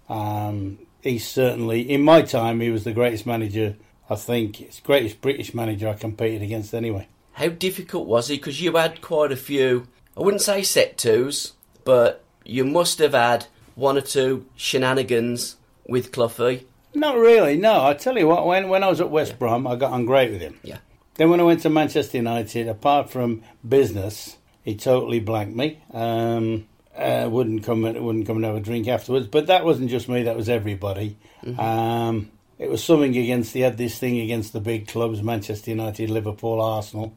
Um, 0.08 0.78
he's 1.02 1.26
certainly, 1.26 1.80
in 1.80 2.02
my 2.02 2.22
time, 2.22 2.60
he 2.60 2.70
was 2.70 2.84
the 2.84 2.92
greatest 2.92 3.26
manager. 3.26 3.76
I 4.08 4.14
think 4.14 4.60
it's 4.60 4.78
greatest 4.78 5.20
British 5.20 5.54
manager 5.54 5.88
I 5.88 5.94
competed 5.94 6.42
against 6.42 6.74
anyway. 6.74 7.08
How 7.32 7.48
difficult 7.48 8.06
was 8.06 8.28
he? 8.28 8.36
Because 8.36 8.60
you 8.62 8.76
had 8.76 9.02
quite 9.02 9.32
a 9.32 9.36
few, 9.36 9.88
I 10.16 10.22
wouldn't 10.22 10.42
say 10.42 10.62
set 10.62 10.96
twos, 10.96 11.52
but 11.84 12.24
you 12.44 12.64
must 12.64 12.98
have 13.00 13.12
had 13.12 13.46
one 13.74 13.98
or 13.98 14.02
two 14.02 14.46
shenanigans 14.56 15.56
with 15.86 16.12
Cloughie. 16.12 16.66
Not 16.94 17.16
really. 17.16 17.56
No, 17.56 17.84
I 17.84 17.94
tell 17.94 18.16
you 18.16 18.26
what. 18.26 18.46
When 18.46 18.68
when 18.68 18.82
I 18.82 18.88
was 18.88 19.00
at 19.00 19.10
West 19.10 19.38
Brom, 19.38 19.66
I 19.66 19.76
got 19.76 19.92
on 19.92 20.06
great 20.06 20.30
with 20.30 20.40
him. 20.40 20.58
Yeah. 20.62 20.78
Then 21.14 21.30
when 21.30 21.40
I 21.40 21.44
went 21.44 21.60
to 21.62 21.70
Manchester 21.70 22.16
United, 22.18 22.68
apart 22.68 23.10
from 23.10 23.42
business, 23.66 24.36
he 24.62 24.74
totally 24.74 25.20
blanked 25.20 25.56
me. 25.56 25.80
Um, 25.92 26.66
uh, 26.96 27.28
wouldn't 27.30 27.64
come 27.64 27.84
and 27.84 28.02
wouldn't 28.02 28.26
come 28.26 28.36
and 28.36 28.46
have 28.46 28.56
a 28.56 28.60
drink 28.60 28.88
afterwards. 28.88 29.26
But 29.26 29.48
that 29.48 29.64
wasn't 29.64 29.90
just 29.90 30.08
me; 30.08 30.22
that 30.22 30.36
was 30.36 30.48
everybody. 30.48 31.18
Um, 31.58 32.30
it 32.58 32.70
was 32.70 32.82
something 32.82 33.16
against. 33.16 33.52
He 33.52 33.60
had 33.60 33.76
this 33.76 33.98
thing 33.98 34.18
against 34.18 34.54
the 34.54 34.60
big 34.60 34.88
clubs: 34.88 35.22
Manchester 35.22 35.70
United, 35.70 36.08
Liverpool, 36.08 36.62
Arsenal. 36.62 37.14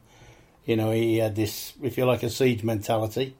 You 0.70 0.76
know, 0.76 0.92
he 0.92 1.16
had 1.16 1.34
this, 1.34 1.72
if 1.82 1.98
you 1.98 2.04
like, 2.04 2.22
a 2.22 2.30
siege 2.30 2.62
mentality. 2.62 3.34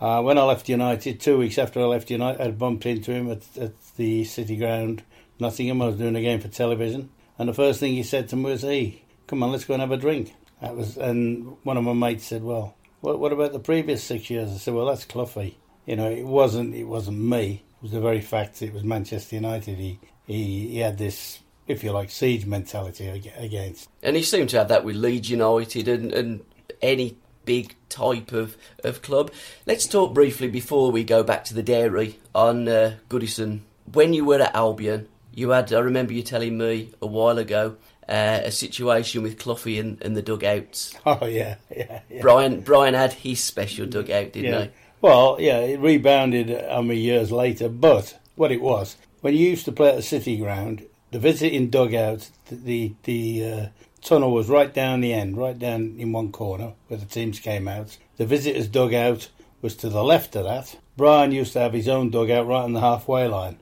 Uh, 0.00 0.22
when 0.22 0.38
I 0.38 0.44
left 0.44 0.68
United, 0.68 1.18
two 1.18 1.36
weeks 1.36 1.58
after 1.58 1.80
I 1.80 1.86
left 1.86 2.08
United, 2.08 2.40
I 2.40 2.52
bumped 2.52 2.86
into 2.86 3.10
him 3.10 3.28
at, 3.28 3.42
at 3.58 3.72
the 3.96 4.22
City 4.22 4.54
Ground, 4.54 5.02
Nottingham. 5.40 5.82
I 5.82 5.86
was 5.86 5.96
doing 5.96 6.14
a 6.14 6.20
game 6.20 6.38
for 6.38 6.46
television, 6.46 7.10
and 7.36 7.48
the 7.48 7.52
first 7.52 7.80
thing 7.80 7.94
he 7.94 8.04
said 8.04 8.28
to 8.28 8.36
me 8.36 8.52
was, 8.52 8.62
"Hey, 8.62 9.02
come 9.26 9.42
on, 9.42 9.50
let's 9.50 9.64
go 9.64 9.74
and 9.74 9.80
have 9.80 9.90
a 9.90 9.96
drink." 9.96 10.34
That 10.60 10.76
was, 10.76 10.96
and 10.96 11.56
one 11.64 11.76
of 11.76 11.82
my 11.82 11.94
mates 11.94 12.26
said, 12.26 12.44
"Well, 12.44 12.76
what, 13.00 13.18
what 13.18 13.32
about 13.32 13.52
the 13.52 13.58
previous 13.58 14.04
six 14.04 14.30
years?" 14.30 14.52
I 14.52 14.58
said, 14.58 14.74
"Well, 14.74 14.86
that's 14.86 15.04
Cloughie. 15.04 15.58
You 15.84 15.96
know, 15.96 16.08
it 16.08 16.26
wasn't, 16.26 16.76
it 16.76 16.84
wasn't 16.84 17.18
me. 17.18 17.64
It 17.78 17.82
was 17.82 17.90
the 17.90 18.00
very 18.00 18.20
fact 18.20 18.62
it 18.62 18.72
was 18.72 18.84
Manchester 18.84 19.34
United. 19.34 19.78
He, 19.78 19.98
he, 20.28 20.68
he 20.68 20.78
had 20.78 20.96
this, 20.96 21.40
if 21.66 21.82
you 21.82 21.90
like, 21.90 22.12
siege 22.12 22.46
mentality 22.46 23.08
against." 23.36 23.88
And 24.00 24.14
he 24.14 24.22
seemed 24.22 24.50
to 24.50 24.58
have 24.58 24.68
that 24.68 24.84
with 24.84 24.94
Leeds 24.94 25.28
United 25.28 25.88
and, 25.88 26.12
and 26.12 26.44
any 26.82 27.16
big 27.44 27.74
type 27.88 28.32
of, 28.32 28.56
of 28.84 29.02
club. 29.02 29.30
Let's 29.66 29.86
talk 29.86 30.14
briefly 30.14 30.48
before 30.48 30.90
we 30.90 31.04
go 31.04 31.22
back 31.22 31.44
to 31.46 31.54
the 31.54 31.62
dairy 31.62 32.18
on 32.34 32.68
uh, 32.68 32.96
Goodison. 33.08 33.60
When 33.92 34.12
you 34.12 34.24
were 34.24 34.40
at 34.40 34.54
Albion, 34.54 35.08
you 35.34 35.50
had, 35.50 35.72
I 35.72 35.80
remember 35.80 36.12
you 36.12 36.22
telling 36.22 36.58
me 36.58 36.90
a 37.00 37.06
while 37.06 37.38
ago, 37.38 37.76
uh, 38.08 38.40
a 38.44 38.50
situation 38.50 39.22
with 39.22 39.38
Cloughie 39.38 39.78
and, 39.78 40.00
and 40.02 40.16
the 40.16 40.22
dugouts. 40.22 40.94
Oh 41.06 41.26
yeah, 41.26 41.56
yeah. 41.74 42.00
yeah. 42.10 42.20
Brian 42.20 42.60
Brian 42.60 42.94
had 42.94 43.12
his 43.12 43.42
special 43.42 43.86
dugout, 43.86 44.32
didn't 44.32 44.52
yeah. 44.52 44.64
he? 44.64 44.70
Well, 45.00 45.36
yeah, 45.40 45.58
it 45.58 45.80
rebounded 45.80 46.50
on 46.66 46.88
me 46.88 46.96
years 46.96 47.32
later. 47.32 47.68
But 47.68 48.18
what 48.34 48.52
it 48.52 48.60
was, 48.60 48.96
when 49.20 49.34
you 49.34 49.48
used 49.48 49.64
to 49.66 49.72
play 49.72 49.90
at 49.90 49.96
the 49.96 50.02
City 50.02 50.36
Ground, 50.36 50.84
the 51.10 51.18
visiting 51.18 51.70
dugout, 51.70 52.30
the 52.46 52.56
the, 52.56 52.94
the 53.04 53.52
uh, 53.52 53.66
tunnel 54.02 54.32
was 54.32 54.48
right 54.48 54.72
down 54.72 55.00
the 55.00 55.12
end, 55.12 55.36
right 55.36 55.58
down 55.58 55.96
in 55.98 56.12
one 56.12 56.32
corner 56.32 56.74
where 56.88 56.98
the 56.98 57.06
teams 57.06 57.40
came 57.40 57.68
out. 57.68 57.96
The 58.16 58.26
visitors' 58.26 58.68
dugout 58.68 59.28
was 59.62 59.76
to 59.76 59.88
the 59.88 60.04
left 60.04 60.36
of 60.36 60.44
that. 60.44 60.76
Brian 60.96 61.32
used 61.32 61.54
to 61.54 61.60
have 61.60 61.72
his 61.72 61.88
own 61.88 62.10
dugout 62.10 62.46
right 62.46 62.62
on 62.62 62.72
the 62.72 62.80
halfway 62.80 63.26
line. 63.26 63.58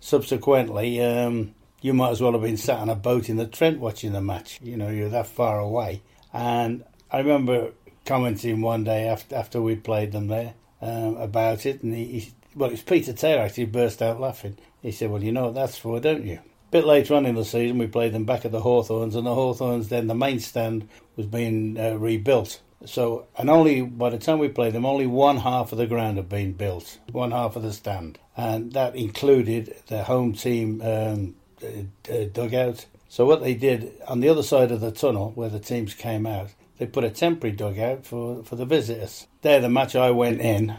Subsequently, 0.00 1.02
um, 1.02 1.54
you 1.80 1.92
might 1.92 2.10
as 2.10 2.20
well 2.20 2.32
have 2.32 2.42
been 2.42 2.56
sat 2.56 2.78
on 2.78 2.88
a 2.88 2.94
boat 2.94 3.28
in 3.28 3.36
the 3.36 3.46
Trent 3.46 3.80
watching 3.80 4.12
the 4.12 4.20
match. 4.20 4.60
You 4.62 4.76
know, 4.76 4.88
you're 4.88 5.08
that 5.08 5.26
far 5.26 5.58
away. 5.58 6.02
And 6.32 6.84
I 7.10 7.18
remember 7.18 7.72
commenting 8.04 8.60
one 8.60 8.84
day 8.84 9.08
after 9.08 9.34
after 9.34 9.60
we 9.60 9.76
played 9.76 10.12
them 10.12 10.28
there 10.28 10.54
um, 10.80 11.16
about 11.16 11.66
it, 11.66 11.82
and 11.82 11.94
he, 11.94 12.20
he 12.20 12.32
well, 12.54 12.68
it 12.68 12.72
was 12.72 12.82
Peter 12.82 13.12
Taylor 13.12 13.42
actually 13.42 13.66
burst 13.66 14.02
out 14.02 14.20
laughing. 14.20 14.56
He 14.82 14.92
said, 14.92 15.10
"Well, 15.10 15.22
you 15.22 15.32
know 15.32 15.46
what 15.46 15.54
that's 15.54 15.78
for, 15.78 16.00
don't 16.00 16.24
you?" 16.24 16.40
A 16.68 16.70
bit 16.70 16.84
later 16.84 17.14
on 17.14 17.24
in 17.24 17.34
the 17.34 17.46
season, 17.46 17.78
we 17.78 17.86
played 17.86 18.12
them 18.12 18.26
back 18.26 18.44
at 18.44 18.52
the 18.52 18.60
Hawthorns, 18.60 19.14
and 19.14 19.26
the 19.26 19.34
Hawthorns 19.34 19.88
then 19.88 20.06
the 20.06 20.14
main 20.14 20.38
stand 20.38 20.86
was 21.16 21.24
being 21.24 21.80
uh, 21.80 21.94
rebuilt. 21.94 22.60
So, 22.84 23.26
and 23.38 23.48
only 23.48 23.80
by 23.80 24.10
the 24.10 24.18
time 24.18 24.38
we 24.38 24.50
played 24.50 24.74
them, 24.74 24.84
only 24.84 25.06
one 25.06 25.38
half 25.38 25.72
of 25.72 25.78
the 25.78 25.86
ground 25.86 26.18
had 26.18 26.28
been 26.28 26.52
built, 26.52 26.98
one 27.10 27.30
half 27.30 27.56
of 27.56 27.62
the 27.62 27.72
stand, 27.72 28.18
and 28.36 28.72
that 28.74 28.94
included 28.94 29.76
the 29.86 30.04
home 30.04 30.34
team 30.34 30.82
um, 30.82 31.36
uh, 31.62 32.12
uh, 32.12 32.24
dugout. 32.34 32.84
So, 33.08 33.24
what 33.24 33.40
they 33.40 33.54
did 33.54 33.94
on 34.06 34.20
the 34.20 34.28
other 34.28 34.42
side 34.42 34.70
of 34.70 34.82
the 34.82 34.92
tunnel 34.92 35.32
where 35.36 35.48
the 35.48 35.58
teams 35.58 35.94
came 35.94 36.26
out, 36.26 36.50
they 36.76 36.84
put 36.84 37.02
a 37.02 37.08
temporary 37.08 37.56
dugout 37.56 38.04
for, 38.04 38.44
for 38.44 38.56
the 38.56 38.66
visitors. 38.66 39.26
There, 39.40 39.58
the 39.58 39.70
match 39.70 39.96
I 39.96 40.10
went 40.10 40.42
in, 40.42 40.76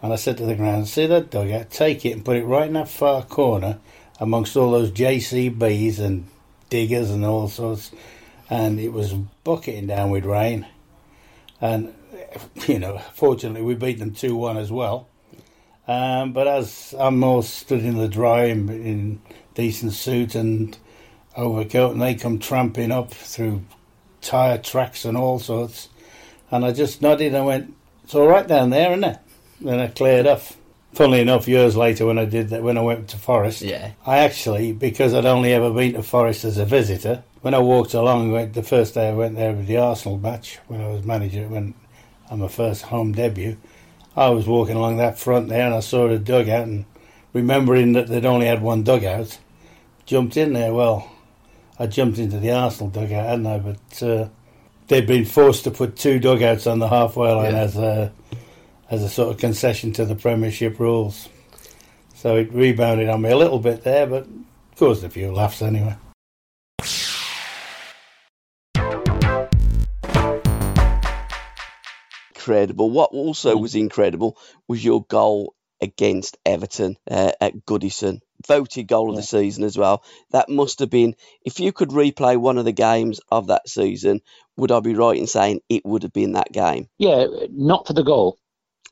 and 0.00 0.12
I 0.12 0.16
said 0.16 0.36
to 0.36 0.46
the 0.46 0.54
ground, 0.54 0.86
"See 0.86 1.06
that 1.06 1.28
dugout? 1.28 1.70
Take 1.70 2.06
it 2.06 2.12
and 2.12 2.24
put 2.24 2.36
it 2.36 2.44
right 2.44 2.68
in 2.68 2.74
that 2.74 2.88
far 2.88 3.24
corner." 3.24 3.80
Amongst 4.20 4.56
all 4.56 4.72
those 4.72 4.90
JCBs 4.90 5.98
and 5.98 6.26
diggers 6.70 7.10
and 7.10 7.24
all 7.24 7.48
sorts, 7.48 7.90
and 8.50 8.78
it 8.80 8.92
was 8.92 9.12
bucketing 9.44 9.86
down 9.86 10.10
with 10.10 10.24
rain. 10.24 10.66
And 11.60 11.94
you 12.66 12.78
know, 12.78 12.98
fortunately, 13.14 13.62
we 13.62 13.74
beat 13.74 13.98
them 13.98 14.12
two 14.12 14.36
one 14.36 14.56
as 14.56 14.70
well. 14.70 15.08
Um, 15.86 16.32
but 16.32 16.46
as 16.46 16.94
I'm 16.98 17.24
all 17.24 17.42
stood 17.42 17.82
in 17.82 17.96
the 17.96 18.08
dry 18.08 18.44
in, 18.44 18.68
in 18.68 19.22
decent 19.54 19.94
suit 19.94 20.34
and 20.34 20.76
overcoat, 21.34 21.92
and 21.92 22.02
they 22.02 22.14
come 22.14 22.38
tramping 22.38 22.92
up 22.92 23.12
through 23.12 23.62
tyre 24.20 24.58
tracks 24.58 25.04
and 25.04 25.16
all 25.16 25.38
sorts, 25.38 25.88
and 26.50 26.64
I 26.64 26.72
just 26.72 27.00
nodded 27.00 27.34
and 27.34 27.46
went, 27.46 27.74
"It's 28.04 28.14
all 28.14 28.26
right 28.26 28.46
down 28.46 28.70
there, 28.70 28.90
isn't 28.90 29.04
it?" 29.04 29.18
Then 29.60 29.80
I 29.80 29.86
cleared 29.88 30.26
off. 30.26 30.57
Funnily 30.98 31.20
enough, 31.20 31.46
years 31.46 31.76
later 31.76 32.06
when 32.06 32.18
I 32.18 32.24
did 32.24 32.48
that, 32.48 32.64
when 32.64 32.76
I 32.76 32.80
went 32.80 33.06
to 33.10 33.18
Forest, 33.18 33.62
Yeah. 33.62 33.92
I 34.04 34.18
actually, 34.18 34.72
because 34.72 35.14
I'd 35.14 35.26
only 35.26 35.52
ever 35.52 35.70
been 35.70 35.92
to 35.92 36.02
Forest 36.02 36.44
as 36.44 36.58
a 36.58 36.64
visitor, 36.64 37.22
when 37.40 37.54
I 37.54 37.60
walked 37.60 37.94
along, 37.94 38.32
went, 38.32 38.54
the 38.54 38.64
first 38.64 38.94
day 38.94 39.08
I 39.08 39.14
went 39.14 39.36
there 39.36 39.52
with 39.52 39.68
the 39.68 39.76
Arsenal 39.76 40.18
match, 40.18 40.58
when 40.66 40.80
I 40.80 40.88
was 40.88 41.04
manager, 41.04 41.46
when 41.46 41.74
on 42.30 42.40
my 42.40 42.48
first 42.48 42.82
home 42.82 43.12
debut, 43.12 43.58
I 44.16 44.30
was 44.30 44.48
walking 44.48 44.74
along 44.74 44.96
that 44.96 45.20
front 45.20 45.48
there 45.48 45.66
and 45.66 45.72
I 45.72 45.78
saw 45.78 46.08
the 46.08 46.18
dugout 46.18 46.66
and 46.66 46.84
remembering 47.32 47.92
that 47.92 48.08
they'd 48.08 48.26
only 48.26 48.46
had 48.46 48.60
one 48.60 48.82
dugout, 48.82 49.38
jumped 50.04 50.36
in 50.36 50.52
there. 50.52 50.74
Well, 50.74 51.08
I 51.78 51.86
jumped 51.86 52.18
into 52.18 52.40
the 52.40 52.50
Arsenal 52.50 52.90
dugout, 52.90 53.24
hadn't 53.24 53.46
I? 53.46 53.58
But 53.60 54.02
uh, 54.02 54.28
they'd 54.88 55.06
been 55.06 55.26
forced 55.26 55.62
to 55.62 55.70
put 55.70 55.94
two 55.94 56.18
dugouts 56.18 56.66
on 56.66 56.80
the 56.80 56.88
halfway 56.88 57.30
line 57.30 57.52
yeah. 57.52 57.60
as 57.60 57.76
a 57.76 58.12
as 58.90 59.02
a 59.02 59.08
sort 59.08 59.30
of 59.30 59.38
concession 59.38 59.92
to 59.92 60.04
the 60.04 60.14
Premiership 60.14 60.78
rules. 60.78 61.28
So 62.14 62.36
it 62.36 62.52
rebounded 62.52 63.08
on 63.08 63.22
me 63.22 63.30
a 63.30 63.36
little 63.36 63.58
bit 63.58 63.84
there, 63.84 64.06
but 64.06 64.26
caused 64.76 65.04
a 65.04 65.10
few 65.10 65.32
laughs 65.32 65.62
anyway. 65.62 65.96
Incredible. 72.34 72.90
What 72.90 73.10
also 73.12 73.56
was 73.56 73.74
incredible 73.74 74.38
was 74.66 74.82
your 74.82 75.04
goal 75.04 75.54
against 75.80 76.38
Everton 76.46 76.96
uh, 77.08 77.32
at 77.40 77.66
Goodison. 77.66 78.20
Voted 78.46 78.88
goal 78.88 79.10
of 79.10 79.16
the 79.16 79.22
season 79.22 79.64
as 79.64 79.76
well. 79.76 80.02
That 80.30 80.48
must 80.48 80.78
have 80.78 80.90
been, 80.90 81.14
if 81.44 81.60
you 81.60 81.72
could 81.72 81.90
replay 81.90 82.36
one 82.36 82.56
of 82.56 82.64
the 82.64 82.72
games 82.72 83.20
of 83.30 83.48
that 83.48 83.68
season, 83.68 84.22
would 84.56 84.72
I 84.72 84.80
be 84.80 84.94
right 84.94 85.18
in 85.18 85.26
saying 85.26 85.60
it 85.68 85.84
would 85.84 86.04
have 86.04 86.12
been 86.12 86.32
that 86.32 86.52
game? 86.52 86.88
Yeah, 86.98 87.26
not 87.50 87.86
for 87.86 87.92
the 87.92 88.02
goal. 88.02 88.38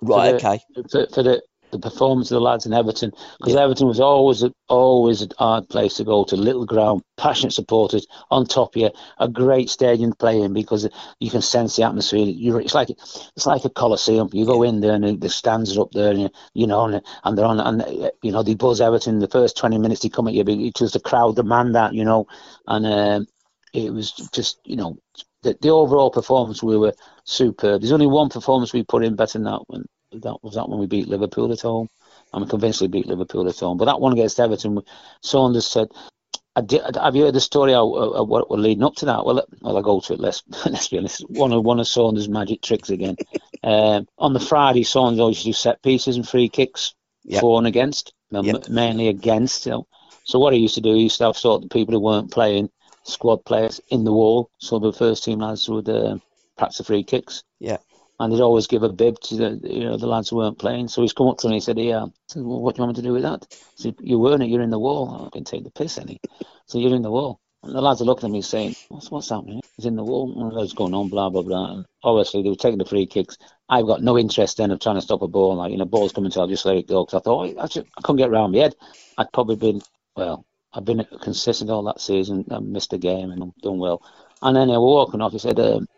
Right, 0.03 0.33
for 0.33 0.39
the, 0.39 0.49
okay. 0.49 0.61
For, 0.91 1.07
for 1.15 1.23
the 1.23 1.43
the 1.73 1.79
performance 1.79 2.31
of 2.31 2.37
the 2.37 2.41
lads 2.41 2.67
in 2.67 2.73
Everton 2.73 3.11
because 3.39 3.55
yeah. 3.55 3.63
Everton 3.63 3.89
was 3.89 4.01
always 4.01 4.43
a, 4.43 4.53
always 4.69 5.23
a 5.23 5.29
hard 5.39 5.69
place 5.69 5.97
to 5.97 6.05
go 6.05 6.25
to. 6.25 6.37
Little 6.37 6.65
ground, 6.65 7.03
passionate 7.17 7.53
supporters 7.53 8.07
on 8.31 8.47
top 8.47 8.77
of 8.77 8.83
you, 8.83 8.91
a 9.19 9.29
great 9.29 9.69
stadium 9.69 10.13
to 10.13 10.17
play 10.17 10.41
in 10.41 10.53
because 10.53 10.89
you 11.21 11.31
can 11.31 11.43
sense 11.43 11.77
the 11.77 11.83
atmosphere. 11.83 12.25
You're, 12.25 12.61
it's 12.61 12.75
like 12.75 12.91
it's 12.91 13.47
like 13.47 13.65
a 13.65 13.71
coliseum. 13.71 14.29
You 14.33 14.47
go 14.47 14.63
in 14.63 14.81
there 14.81 14.95
and 14.95 15.21
the 15.21 15.29
stands 15.29 15.77
are 15.77 15.83
up 15.83 15.93
there, 15.93 16.11
and 16.11 16.23
you, 16.23 16.31
you 16.55 16.67
know, 16.67 16.85
and, 16.87 17.03
and 17.25 17.39
they're 17.39 17.45
on, 17.45 17.61
and 17.61 18.11
you 18.23 18.33
know 18.33 18.43
they 18.43 18.55
buzz 18.55 18.81
Everton. 18.81 19.19
The 19.19 19.29
first 19.29 19.57
twenty 19.57 19.79
minutes 19.79 20.03
they 20.03 20.09
come 20.09 20.29
at 20.29 20.35
you, 20.35 20.45
was 20.81 20.93
the 20.93 21.01
crowd 21.01 21.37
demand 21.37 21.75
that, 21.75 21.95
you 21.95 22.05
know, 22.05 22.27
and 22.67 22.87
um, 22.87 23.27
it 23.77 23.93
was 23.93 24.13
just 24.33 24.59
you 24.65 24.77
know 24.77 24.99
the, 25.43 25.57
the 25.61 25.71
overall 25.71 26.11
performance 26.11 26.63
we 26.63 26.77
were 26.77 26.95
superb. 27.25 27.81
There's 27.81 27.93
only 27.93 28.07
one 28.07 28.29
performance 28.29 28.73
we 28.73 28.83
put 28.83 29.05
in 29.05 29.17
better 29.17 29.39
than 29.39 29.45
that 29.45 29.63
one 29.69 29.87
that 30.13 30.43
was 30.43 30.55
that 30.55 30.69
when 30.69 30.79
we 30.79 30.87
beat 30.87 31.09
Liverpool 31.09 31.53
at 31.53 31.61
home. 31.61 31.89
I'm 32.33 32.47
convinced 32.49 32.81
we 32.81 32.89
beat 32.89 33.07
Liverpool 33.07 33.49
at 33.49 33.59
home. 33.59 33.79
But 33.79 33.87
that 33.87 34.01
one 34.01 34.13
against 34.13 34.41
Everton, 34.41 34.81
Saunders 35.23 35.67
said, 35.67 35.89
I 36.55 36.63
did, 36.63 36.97
have 36.97 37.15
you 37.15 37.25
heard 37.25 37.35
the 37.35 37.41
story 37.41 37.75
of, 37.75 37.89
what 38.29 38.51
was 38.51 38.61
leading 38.61 38.83
up 38.83 38.95
to 38.97 39.07
that? 39.07 39.25
Well, 39.27 39.47
well, 39.61 39.77
I'll 39.77 39.83
go 39.83 40.01
to 40.01 40.15
it. 40.15 40.21
Let's 40.21 40.43
let's 40.67 40.89
be 40.89 40.99
honest. 40.99 41.21
One 41.29 41.53
of 41.53 41.65
one 41.65 41.81
of 41.81 41.87
Saunders' 41.87 42.31
magic 42.31 42.63
tricks 42.63 42.89
again. 42.89 43.17
um, 43.63 44.07
on 44.19 44.33
the 44.33 44.41
Friday, 44.41 44.83
Saunders 44.83 45.21
always 45.21 45.45
do 45.45 45.53
set 45.53 45.83
pieces 45.83 46.17
and 46.17 46.27
free 46.27 46.49
kicks, 46.49 46.95
yep. 47.25 47.43
for 47.43 47.59
and 47.59 47.67
against, 47.67 48.15
yep. 48.31 48.69
mainly 48.71 49.09
against. 49.09 49.67
You 49.67 49.73
know. 49.73 49.87
So 50.25 50.39
what 50.39 50.55
he 50.55 50.61
used 50.61 50.77
to 50.77 50.81
do, 50.81 50.95
he 50.95 51.03
used 51.03 51.19
to 51.19 51.25
have 51.25 51.37
sort 51.37 51.63
of 51.63 51.71
people 51.71 51.93
who 51.93 52.01
weren't 52.01 52.33
playing, 52.33 52.71
squad 53.07 53.45
players 53.45 53.81
in 53.89 54.05
the 54.05 54.13
wall, 54.13 54.51
so 54.59 54.79
the 54.79 54.93
first 54.93 55.25
team 55.25 55.41
lads 55.41 55.69
would 55.69 55.89
uh, 55.89 56.19
practice 56.57 56.79
the 56.79 56.85
free 56.85 57.03
kicks. 57.03 57.43
Yeah 57.61 57.79
and 58.19 58.33
he'd 58.33 58.41
always 58.41 58.67
give 58.67 58.83
a 58.83 58.89
bib 58.89 59.19
to 59.21 59.37
the 59.37 59.61
you 59.63 59.85
know 59.85 59.97
the 59.97 60.07
lads 60.07 60.31
who 60.31 60.37
weren't 60.37 60.59
playing. 60.59 60.89
So 60.89 61.03
he's 61.03 61.13
come 61.13 61.29
up 61.29 61.39
to 61.39 61.49
me 61.49 61.55
and 61.55 61.63
he 61.63 61.65
said, 61.65 61.79
"Yeah." 61.79 62.07
Said, 62.29 62.43
well, 62.43 62.61
"What 62.61 62.75
do 62.75 62.81
you 62.81 62.87
want 62.87 62.97
me 62.97 63.03
to 63.03 63.09
do 63.09 63.13
with 63.13 63.23
that?" 63.23 63.47
I 63.51 63.57
said, 63.77 63.97
"You 64.01 64.19
weren't 64.19 64.43
it. 64.43 64.49
You're 64.49 64.63
in 64.63 64.71
the 64.71 64.79
wall. 64.79 65.27
I 65.27 65.37
can 65.37 65.45
take 65.45 65.65
the 65.65 65.71
piss, 65.71 65.99
any." 65.99 66.21
So 66.67 66.79
you're 66.79 66.95
in 66.95 67.03
the 67.03 67.11
wall. 67.11 67.41
And 67.63 67.75
the 67.75 67.81
lads 67.81 68.01
are 68.01 68.05
looking 68.05 68.29
at 68.29 68.33
me 68.33 68.43
saying, 68.43 68.75
"What's 68.89 69.11
what's 69.11 69.29
happening?" 69.29 69.61
He's 69.77 69.87
in 69.87 69.97
the 69.97 70.05
wall. 70.05 70.33
And 70.41 70.53
what's 70.53 70.73
going 70.73 70.95
on? 70.95 71.09
Blah 71.09 71.31
blah 71.31 71.43
blah. 71.43 71.73
And 71.73 71.87
obviously 72.03 72.43
they 72.43 72.49
were 72.49 72.57
taking 72.57 72.79
the 72.79 72.85
free 72.85 73.07
kicks. 73.07 73.37
I've 73.69 73.87
got 73.87 74.03
no 74.03 74.17
interest 74.19 74.57
then 74.57 74.71
of 74.71 74.81
trying 74.81 74.97
to 74.97 75.03
stop 75.03 75.23
a 75.23 75.29
ball. 75.29 75.57
Like 75.57 75.73
you 75.73 75.79
know, 75.79 75.85
ball's 75.85 76.13
coming 76.13 76.31
to, 76.31 76.41
I'll 76.41 76.47
just 76.47 76.65
let 76.65 76.77
it 76.77 76.89
go. 76.89 77.05
Because 77.05 77.21
I 77.21 77.23
thought, 77.25 77.55
oh, 77.57 77.61
I, 77.61 77.67
just, 77.67 77.87
I 77.99 78.01
couldn't 78.01 78.19
get 78.19 78.31
around 78.31 78.53
my 78.53 78.59
head. 78.59 78.75
I'd 79.19 79.33
probably 79.33 79.57
been 79.57 79.83
well. 80.17 80.47
I've 80.77 80.85
been 80.85 81.07
consistent 81.23 81.71
all 81.71 81.85
that 81.85 82.01
season. 82.03 82.45
I 82.51 82.59
missed 82.59 82.93
a 82.93 82.99
game 82.99 83.31
and 83.31 83.43
I'm 83.43 83.55
done 83.63 83.79
well. 83.79 84.03
And 84.43 84.57
then 84.57 84.71
I 84.71 84.79
was 84.79 85.09
walking 85.09 85.23
off. 85.23 85.33
He 85.33 85.39
said, 85.39 85.59
um, 85.59 85.89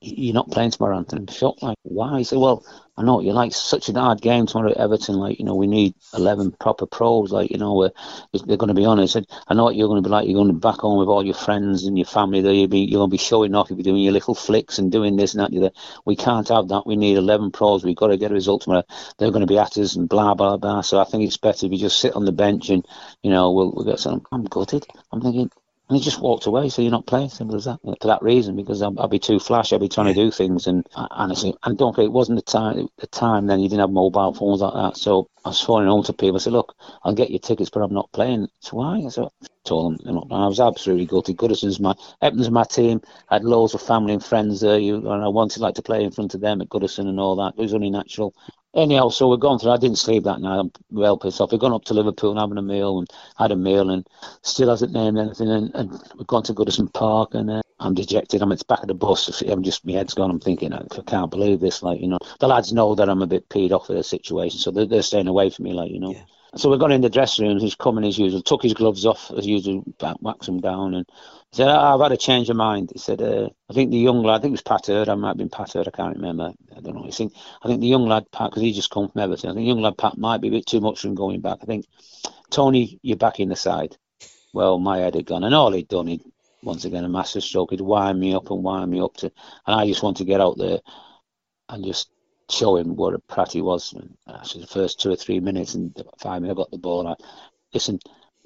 you're 0.00 0.34
not 0.34 0.50
playing 0.50 0.70
tomorrow, 0.70 0.96
Anthony. 0.96 1.22
I'm 1.22 1.26
shocked. 1.34 1.62
Like, 1.62 1.78
why? 1.82 2.18
He 2.18 2.24
said, 2.24 2.38
well, 2.38 2.64
I 2.96 3.02
know 3.02 3.20
you 3.20 3.32
like 3.32 3.52
such 3.52 3.88
a 3.88 3.92
hard 3.92 4.20
game 4.20 4.46
tomorrow 4.46 4.70
at 4.70 4.76
Everton. 4.76 5.16
Like, 5.16 5.38
you 5.38 5.44
know, 5.44 5.54
we 5.54 5.66
need 5.66 5.94
11 6.14 6.52
proper 6.60 6.86
pros. 6.86 7.32
Like, 7.32 7.50
you 7.50 7.58
know, 7.58 7.90
they're 8.32 8.56
going 8.56 8.68
to 8.68 8.74
be 8.74 8.84
on. 8.84 9.00
I 9.00 9.06
said, 9.06 9.26
I 9.48 9.54
know 9.54 9.64
what 9.64 9.74
you're 9.74 9.88
going 9.88 10.02
to 10.02 10.08
be 10.08 10.12
like. 10.12 10.26
You're 10.26 10.36
going 10.36 10.48
to 10.48 10.54
be 10.54 10.60
back 10.60 10.80
home 10.80 10.98
with 10.98 11.08
all 11.08 11.24
your 11.24 11.34
friends 11.34 11.84
and 11.84 11.98
your 11.98 12.06
family 12.06 12.40
there. 12.40 12.52
You'll 12.52 12.68
be, 12.68 12.80
you're 12.80 13.00
going 13.00 13.10
to 13.10 13.14
be 13.14 13.18
showing 13.18 13.54
off. 13.54 13.70
You'll 13.70 13.78
be 13.78 13.82
doing 13.82 14.02
your 14.02 14.12
little 14.12 14.34
flicks 14.34 14.78
and 14.78 14.92
doing 14.92 15.16
this 15.16 15.34
and 15.34 15.40
that. 15.40 15.52
And 15.52 15.70
we 16.04 16.14
can't 16.14 16.48
have 16.48 16.68
that. 16.68 16.86
We 16.86 16.96
need 16.96 17.16
11 17.16 17.50
pros. 17.50 17.84
We've 17.84 17.96
got 17.96 18.08
to 18.08 18.16
get 18.16 18.30
a 18.30 18.34
result 18.34 18.62
tomorrow. 18.62 18.84
They're 19.18 19.32
going 19.32 19.40
to 19.40 19.46
be 19.46 19.58
at 19.58 19.76
us 19.78 19.96
and 19.96 20.08
blah, 20.08 20.34
blah, 20.34 20.56
blah. 20.56 20.82
So 20.82 21.00
I 21.00 21.04
think 21.04 21.24
it's 21.24 21.36
better 21.36 21.66
if 21.66 21.72
you 21.72 21.78
just 21.78 21.98
sit 21.98 22.14
on 22.14 22.24
the 22.24 22.32
bench 22.32 22.70
and, 22.70 22.86
you 23.22 23.30
know, 23.30 23.50
we'll, 23.50 23.72
we'll 23.72 23.84
get 23.86 23.98
some. 23.98 24.22
I'm 24.30 24.44
gutted. 24.44 24.86
I'm 25.12 25.20
thinking, 25.20 25.50
and 25.88 25.98
he 25.98 26.02
just 26.02 26.20
walked 26.20 26.46
away. 26.46 26.68
So 26.68 26.82
you're 26.82 26.90
not 26.90 27.06
playing. 27.06 27.28
Simple 27.28 27.56
as 27.56 27.66
that. 27.66 27.78
Uh, 27.86 27.94
for 28.00 28.08
that 28.08 28.22
reason, 28.22 28.56
because 28.56 28.80
I'll, 28.82 28.98
I'll 28.98 29.08
be 29.08 29.18
too 29.18 29.38
flash. 29.38 29.72
I'll 29.72 29.78
be 29.78 29.88
trying 29.88 30.06
to 30.06 30.14
do 30.14 30.30
things. 30.30 30.66
And 30.66 30.86
honestly, 30.94 31.54
and 31.62 31.76
don't 31.76 31.92
forget, 31.92 32.06
it 32.06 32.12
wasn't 32.12 32.38
the 32.38 32.42
time. 32.50 32.88
The 32.98 33.06
time 33.08 33.46
then 33.46 33.60
you 33.60 33.68
didn't 33.68 33.80
have 33.80 33.90
mobile 33.90 34.32
phones 34.32 34.60
like 34.60 34.74
that. 34.74 34.96
So 34.96 35.28
I 35.44 35.50
was 35.50 35.60
phoning 35.60 35.88
home 35.88 36.02
to 36.04 36.12
people. 36.12 36.36
I 36.36 36.38
said, 36.38 36.54
"Look, 36.54 36.74
I'll 37.02 37.14
get 37.14 37.30
your 37.30 37.38
tickets, 37.38 37.70
but 37.70 37.80
I'm 37.80 37.92
not 37.92 38.10
playing." 38.12 38.48
So 38.60 38.78
why? 38.78 39.06
So 39.08 39.30
I 39.42 39.46
told 39.64 39.98
them, 39.98 40.18
I 40.30 40.46
was 40.46 40.60
absolutely 40.60 41.06
gutted. 41.06 41.36
Goodison's 41.36 41.80
my 41.80 41.94
Everton's 42.22 42.50
my 42.50 42.64
team. 42.64 43.02
I 43.28 43.34
had 43.36 43.44
loads 43.44 43.74
of 43.74 43.82
family 43.82 44.14
and 44.14 44.24
friends 44.24 44.60
there. 44.60 44.78
You 44.78 44.96
and 45.10 45.22
I 45.22 45.28
wanted 45.28 45.60
like 45.60 45.74
to 45.76 45.82
play 45.82 46.02
in 46.02 46.12
front 46.12 46.34
of 46.34 46.40
them 46.40 46.62
at 46.62 46.68
Goodison 46.68 47.08
and 47.08 47.20
all 47.20 47.36
that. 47.36 47.54
It 47.58 47.62
was 47.62 47.74
only 47.74 47.90
natural. 47.90 48.34
Anyhow, 48.74 49.08
so 49.08 49.28
we're 49.28 49.36
gone 49.36 49.58
through. 49.58 49.70
I 49.70 49.76
didn't 49.76 49.98
sleep 49.98 50.24
that 50.24 50.40
night. 50.40 50.58
I'm 50.58 50.72
well 50.90 51.16
pissed 51.16 51.40
off. 51.40 51.52
We've 51.52 51.60
gone 51.60 51.72
up 51.72 51.84
to 51.84 51.94
Liverpool 51.94 52.32
and 52.32 52.40
having 52.40 52.58
a 52.58 52.62
meal 52.62 52.98
and 52.98 53.08
had 53.36 53.52
a 53.52 53.56
meal 53.56 53.88
and 53.90 54.06
still 54.42 54.68
hasn't 54.68 54.92
named 54.92 55.16
anything. 55.16 55.48
And, 55.48 55.72
and 55.74 55.90
we've 56.16 56.26
gone 56.26 56.42
to 56.44 56.54
Goodison 56.54 56.92
Park 56.92 57.34
and 57.34 57.50
uh, 57.50 57.62
I'm 57.78 57.94
dejected. 57.94 58.42
I'm 58.42 58.50
at 58.50 58.58
the 58.58 58.64
back 58.64 58.80
of 58.82 58.88
the 58.88 58.94
bus. 58.94 59.42
I'm 59.42 59.62
just, 59.62 59.86
my 59.86 59.92
head's 59.92 60.14
gone. 60.14 60.30
I'm 60.30 60.40
thinking, 60.40 60.72
I 60.72 60.82
can't 61.06 61.30
believe 61.30 61.60
this. 61.60 61.84
Like, 61.84 62.00
you 62.00 62.08
know, 62.08 62.18
the 62.40 62.48
lads 62.48 62.72
know 62.72 62.96
that 62.96 63.08
I'm 63.08 63.22
a 63.22 63.28
bit 63.28 63.48
peed 63.48 63.70
off 63.70 63.88
with 63.88 63.98
the 63.98 64.04
situation. 64.04 64.58
So 64.58 64.72
they're, 64.72 64.86
they're 64.86 65.02
staying 65.02 65.28
away 65.28 65.50
from 65.50 65.66
me, 65.66 65.72
like, 65.72 65.92
you 65.92 66.00
know. 66.00 66.10
Yeah. 66.12 66.24
So 66.56 66.70
we 66.70 66.78
got 66.78 66.92
in 66.92 67.00
the 67.00 67.10
dressing 67.10 67.48
room. 67.48 67.58
He's 67.58 67.74
coming 67.74 68.04
as 68.04 68.18
usual. 68.18 68.40
Took 68.40 68.62
his 68.62 68.74
gloves 68.74 69.04
off 69.04 69.32
as 69.36 69.44
usual, 69.46 69.82
waxed 70.20 70.46
them 70.46 70.60
down, 70.60 70.94
and 70.94 71.06
he 71.50 71.56
said, 71.56 71.68
oh, 71.68 71.78
"I've 71.78 72.00
had 72.00 72.12
a 72.12 72.16
change 72.16 72.48
of 72.48 72.56
mind." 72.56 72.90
He 72.92 72.98
said, 72.98 73.20
uh, 73.20 73.48
"I 73.68 73.72
think 73.72 73.90
the 73.90 73.98
young 73.98 74.22
lad. 74.22 74.36
I 74.36 74.38
think 74.40 74.50
it 74.52 74.60
was 74.60 74.62
Pat. 74.62 74.88
I 75.08 75.14
might 75.16 75.28
have 75.28 75.36
been 75.36 75.48
Pat. 75.48 75.74
I 75.74 75.90
can't 75.90 76.16
remember. 76.16 76.52
I 76.76 76.80
don't 76.80 76.94
know. 76.94 77.02
He 77.02 77.10
think 77.10 77.32
I 77.62 77.68
think 77.68 77.80
the 77.80 77.88
young 77.88 78.06
lad 78.06 78.30
Pat, 78.30 78.50
because 78.50 78.62
he 78.62 78.72
just 78.72 78.90
come 78.90 79.08
from 79.08 79.20
Everton. 79.20 79.50
I 79.50 79.54
think 79.54 79.64
the 79.64 79.68
young 79.68 79.82
lad 79.82 79.98
Pat 79.98 80.16
might 80.16 80.40
be 80.40 80.48
a 80.48 80.52
bit 80.52 80.66
too 80.66 80.80
much 80.80 81.00
for 81.00 81.08
him 81.08 81.16
going 81.16 81.40
back. 81.40 81.58
I 81.62 81.66
think 81.66 81.86
Tony, 82.50 83.00
you're 83.02 83.16
back 83.16 83.40
in 83.40 83.48
the 83.48 83.56
side. 83.56 83.96
Well, 84.52 84.78
my 84.78 84.98
head 84.98 85.16
had 85.16 85.26
gone, 85.26 85.42
and 85.42 85.54
all 85.54 85.72
he'd 85.72 85.88
done, 85.88 86.06
he'd 86.06 86.22
once 86.62 86.84
again 86.84 87.04
a 87.04 87.08
master 87.08 87.40
stroke. 87.40 87.72
He'd 87.72 87.80
wind 87.80 88.20
me 88.20 88.32
up 88.32 88.50
and 88.50 88.62
wind 88.62 88.92
me 88.92 89.00
up 89.00 89.16
to, 89.18 89.32
and 89.66 89.80
I 89.80 89.86
just 89.86 90.04
want 90.04 90.18
to 90.18 90.24
get 90.24 90.40
out 90.40 90.56
there 90.56 90.78
and 91.68 91.84
just 91.84 92.10
show 92.50 92.76
him 92.76 92.96
what 92.96 93.14
a 93.14 93.18
prat 93.18 93.52
he 93.52 93.62
was. 93.62 93.94
Actually, 94.28 94.62
uh, 94.62 94.66
the 94.66 94.72
first 94.72 95.00
two 95.00 95.10
or 95.10 95.16
three 95.16 95.40
minutes 95.40 95.74
and 95.74 95.94
five 96.18 96.42
minutes, 96.42 96.58
I 96.58 96.62
got 96.62 96.70
the 96.70 96.78
ball. 96.78 97.00
And 97.00 97.08
I, 97.10 97.14
listen, 97.72 97.98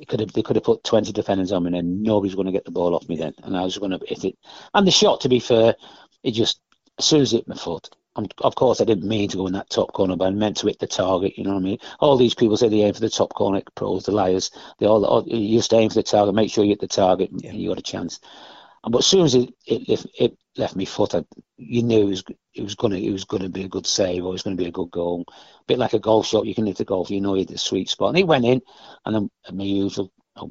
could 0.06 0.20
have, 0.20 0.32
they 0.32 0.42
could 0.42 0.56
have 0.56 0.64
put 0.64 0.84
20 0.84 1.12
defenders 1.12 1.52
on 1.52 1.64
me 1.64 1.78
and 1.78 2.02
nobody's 2.02 2.34
going 2.34 2.46
to 2.46 2.52
get 2.52 2.64
the 2.64 2.70
ball 2.70 2.94
off 2.94 3.08
me 3.08 3.16
then. 3.16 3.34
And 3.42 3.56
I 3.56 3.62
was 3.62 3.78
going 3.78 3.90
to 3.90 4.00
hit 4.06 4.24
it. 4.24 4.38
And 4.74 4.86
the 4.86 4.90
shot, 4.90 5.22
to 5.22 5.28
be 5.28 5.40
fair, 5.40 5.74
it 6.22 6.32
just, 6.32 6.60
as 6.98 7.04
soon 7.04 7.22
as 7.22 7.32
it 7.32 7.38
hit 7.38 7.48
my 7.48 7.56
foot, 7.56 7.90
and 8.16 8.32
of 8.38 8.56
course, 8.56 8.80
I 8.80 8.84
didn't 8.84 9.08
mean 9.08 9.28
to 9.28 9.36
go 9.36 9.46
in 9.46 9.52
that 9.52 9.70
top 9.70 9.92
corner, 9.92 10.16
but 10.16 10.26
I 10.26 10.30
meant 10.30 10.56
to 10.58 10.66
hit 10.66 10.80
the 10.80 10.88
target. 10.88 11.38
You 11.38 11.44
know 11.44 11.50
what 11.50 11.60
I 11.60 11.62
mean? 11.62 11.78
All 12.00 12.16
these 12.16 12.34
people 12.34 12.56
say 12.56 12.68
they 12.68 12.82
aim 12.82 12.94
for 12.94 13.00
the 13.00 13.08
top 13.08 13.32
corner, 13.32 13.62
pros, 13.76 14.04
the 14.04 14.12
liars. 14.12 14.50
They 14.78 14.86
all, 14.86 15.04
all 15.04 15.24
you 15.24 15.58
just 15.58 15.72
aim 15.72 15.88
for 15.88 15.94
the 15.94 16.02
target, 16.02 16.34
make 16.34 16.50
sure 16.50 16.64
you 16.64 16.70
hit 16.70 16.80
the 16.80 16.88
target, 16.88 17.30
and 17.30 17.42
you 17.42 17.68
got 17.68 17.78
a 17.78 17.82
chance. 17.82 18.18
But 18.82 18.98
as 18.98 19.06
soon 19.06 19.24
as 19.24 19.36
it, 19.36 19.50
it, 19.66 20.06
it 20.18 20.38
left 20.56 20.74
me 20.74 20.84
foot, 20.84 21.14
I, 21.14 21.24
you 21.56 21.82
knew 21.84 22.00
it 22.00 22.10
was 22.10 22.24
it 22.58 22.62
was 22.62 22.74
gonna 22.74 22.96
it 22.96 23.10
was 23.10 23.24
gonna 23.24 23.48
be 23.48 23.64
a 23.64 23.68
good 23.68 23.86
save 23.86 24.24
or 24.24 24.28
it 24.28 24.32
was 24.32 24.42
gonna 24.42 24.56
be 24.56 24.66
a 24.66 24.72
good 24.72 24.90
goal. 24.90 25.24
A 25.28 25.32
bit 25.66 25.78
like 25.78 25.94
a 25.94 25.98
golf 25.98 26.26
shot, 26.26 26.46
you 26.46 26.54
can 26.54 26.66
hit 26.66 26.76
the 26.76 26.84
golf, 26.84 27.10
you 27.10 27.20
know 27.20 27.34
you 27.34 27.40
hit 27.40 27.48
the 27.48 27.58
sweet 27.58 27.88
spot. 27.88 28.08
And 28.08 28.18
he 28.18 28.24
went 28.24 28.44
in, 28.44 28.60
and 29.04 29.14
then 29.14 29.30
my 29.52 29.64
usual, 29.64 30.12
I 30.36 30.46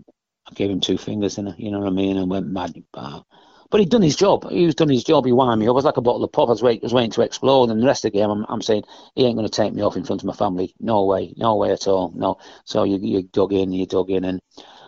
gave 0.55 0.69
him 0.69 0.79
two 0.79 0.97
fingers, 0.97 1.37
and 1.37 1.53
you 1.57 1.71
know 1.71 1.79
what 1.79 1.87
I 1.87 1.91
mean, 1.91 2.17
and 2.17 2.29
went 2.29 2.47
mad. 2.47 2.81
Uh, 2.93 3.21
but 3.69 3.81
he'd 3.81 3.89
done 3.89 4.01
his 4.01 4.15
job. 4.15 4.49
He 4.49 4.65
was 4.65 4.75
done 4.75 4.89
his 4.89 5.03
job. 5.03 5.25
He 5.25 5.33
wound 5.33 5.59
me 5.59 5.67
up. 5.67 5.75
Was 5.75 5.83
like 5.83 5.97
a 5.97 6.01
bottle 6.01 6.23
of 6.23 6.31
pop. 6.31 6.47
I 6.47 6.51
was, 6.51 6.63
wait, 6.63 6.81
was 6.81 6.93
waiting 6.93 7.11
to 7.11 7.21
explode. 7.21 7.69
And 7.69 7.81
the 7.81 7.85
rest 7.85 8.05
of 8.05 8.13
the 8.13 8.17
game, 8.17 8.29
I'm, 8.29 8.45
I'm 8.47 8.61
saying, 8.61 8.83
he 9.15 9.25
ain't 9.25 9.35
going 9.35 9.47
to 9.47 9.53
take 9.53 9.73
me 9.73 9.81
off 9.81 9.97
in 9.97 10.05
front 10.05 10.21
of 10.21 10.25
my 10.25 10.33
family. 10.33 10.73
No 10.79 11.03
way. 11.03 11.33
No 11.35 11.55
way 11.57 11.71
at 11.71 11.87
all. 11.87 12.13
No. 12.15 12.37
So 12.63 12.83
you, 12.85 12.97
you 13.01 13.23
dug 13.23 13.51
in, 13.51 13.73
you 13.73 13.85
dug 13.85 14.09
in. 14.09 14.23
And 14.23 14.39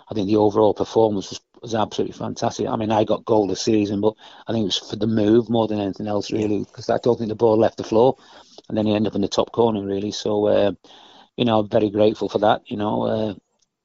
I 0.09 0.13
think 0.13 0.27
the 0.27 0.37
overall 0.37 0.73
performance 0.73 1.29
was 1.29 1.41
was 1.61 1.75
absolutely 1.75 2.17
fantastic. 2.17 2.67
I 2.67 2.75
mean, 2.75 2.91
I 2.91 3.03
got 3.03 3.25
goal 3.25 3.47
this 3.47 3.61
season, 3.61 4.01
but 4.01 4.15
I 4.47 4.53
think 4.53 4.63
it 4.63 4.65
was 4.65 4.77
for 4.77 4.95
the 4.95 5.07
move 5.07 5.49
more 5.49 5.67
than 5.67 5.79
anything 5.79 6.07
else, 6.07 6.31
really, 6.31 6.59
because 6.59 6.89
I 6.89 6.97
don't 6.97 7.17
think 7.17 7.29
the 7.29 7.35
ball 7.35 7.57
left 7.57 7.77
the 7.77 7.83
floor, 7.83 8.17
and 8.67 8.77
then 8.77 8.85
he 8.85 8.93
ended 8.93 9.11
up 9.11 9.15
in 9.15 9.21
the 9.21 9.27
top 9.27 9.51
corner, 9.51 9.85
really. 9.85 10.11
So, 10.11 10.47
uh, 10.47 10.71
you 11.37 11.45
know, 11.45 11.59
I'm 11.59 11.69
very 11.69 11.89
grateful 11.89 12.29
for 12.29 12.39
that. 12.39 12.61
You 12.65 12.77
know, 12.77 13.03
uh, 13.03 13.33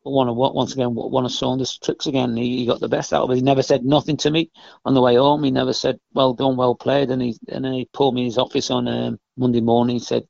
one 0.03 0.29
of 0.29 0.37
once 0.37 0.75
again 0.75 0.95
one 0.95 1.25
of 1.25 1.33
Saunders' 1.33 1.79
tricks 1.79 2.07
again. 2.07 2.37
He, 2.37 2.59
he, 2.59 2.67
got 2.67 2.81
the 2.81 2.89
best 2.89 3.13
out 3.13 3.23
of 3.23 3.31
it. 3.31 3.37
He 3.37 3.43
never 3.43 3.63
said 3.63 3.85
nothing 3.85 4.17
to 4.19 4.31
me 4.31 4.51
on 4.85 4.95
the 4.95 5.01
way 5.01 5.17
home. 5.17 5.43
He 5.45 5.51
never 5.51 5.73
said, 5.73 5.99
"Well 6.13 6.35
done, 6.35 6.57
well 6.57 6.75
played," 6.75 7.11
and 7.11 7.23
he 7.23 7.39
and 7.49 7.65
then 7.65 7.73
he 7.73 7.89
pulled 7.93 8.15
me 8.15 8.23
in 8.23 8.27
his 8.27 8.39
office 8.39 8.71
on 8.71 8.87
um, 8.87 9.19
Monday 9.37 9.63
morning. 9.63 9.97
He 9.97 10.01
said, 10.01 10.25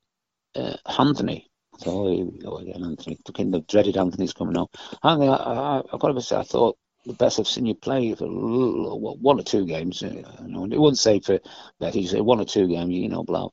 uh, 0.55 0.77
Anthony. 0.99 1.51
so 1.79 2.07
here 2.07 2.25
we 2.25 2.39
go 2.39 2.57
again, 2.59 2.85
Anthony. 2.85 3.19
Fucking 3.27 3.51
the 3.51 3.61
dreaded 3.61 3.97
Anthony's 3.97 4.33
coming 4.33 4.57
up. 4.57 4.77
Anthony, 5.03 5.29
I, 5.29 5.35
I, 5.35 5.83
I've 5.93 6.01
got 6.01 6.13
to 6.13 6.21
say, 6.21 6.37
I 6.37 6.43
thought 6.43 6.77
the 7.07 7.15
best 7.15 7.39
I've 7.39 7.49
seen 7.49 7.67
you 7.67 7.75
play 7.75 8.15
for 8.15 8.27
one 8.27 9.41
or 9.41 9.43
two 9.43 9.67
games. 9.67 10.03
It 10.03 10.27
wouldn't 10.53 10.99
say 10.99 11.21
for 11.21 11.39
that. 11.81 11.95
He 11.95 12.07
said 12.07 12.23
one 12.23 12.41
or 12.41 12.45
two 12.45 12.69
games, 12.69 12.93
you 12.95 13.09
know, 13.09 13.23
blah. 13.25 13.49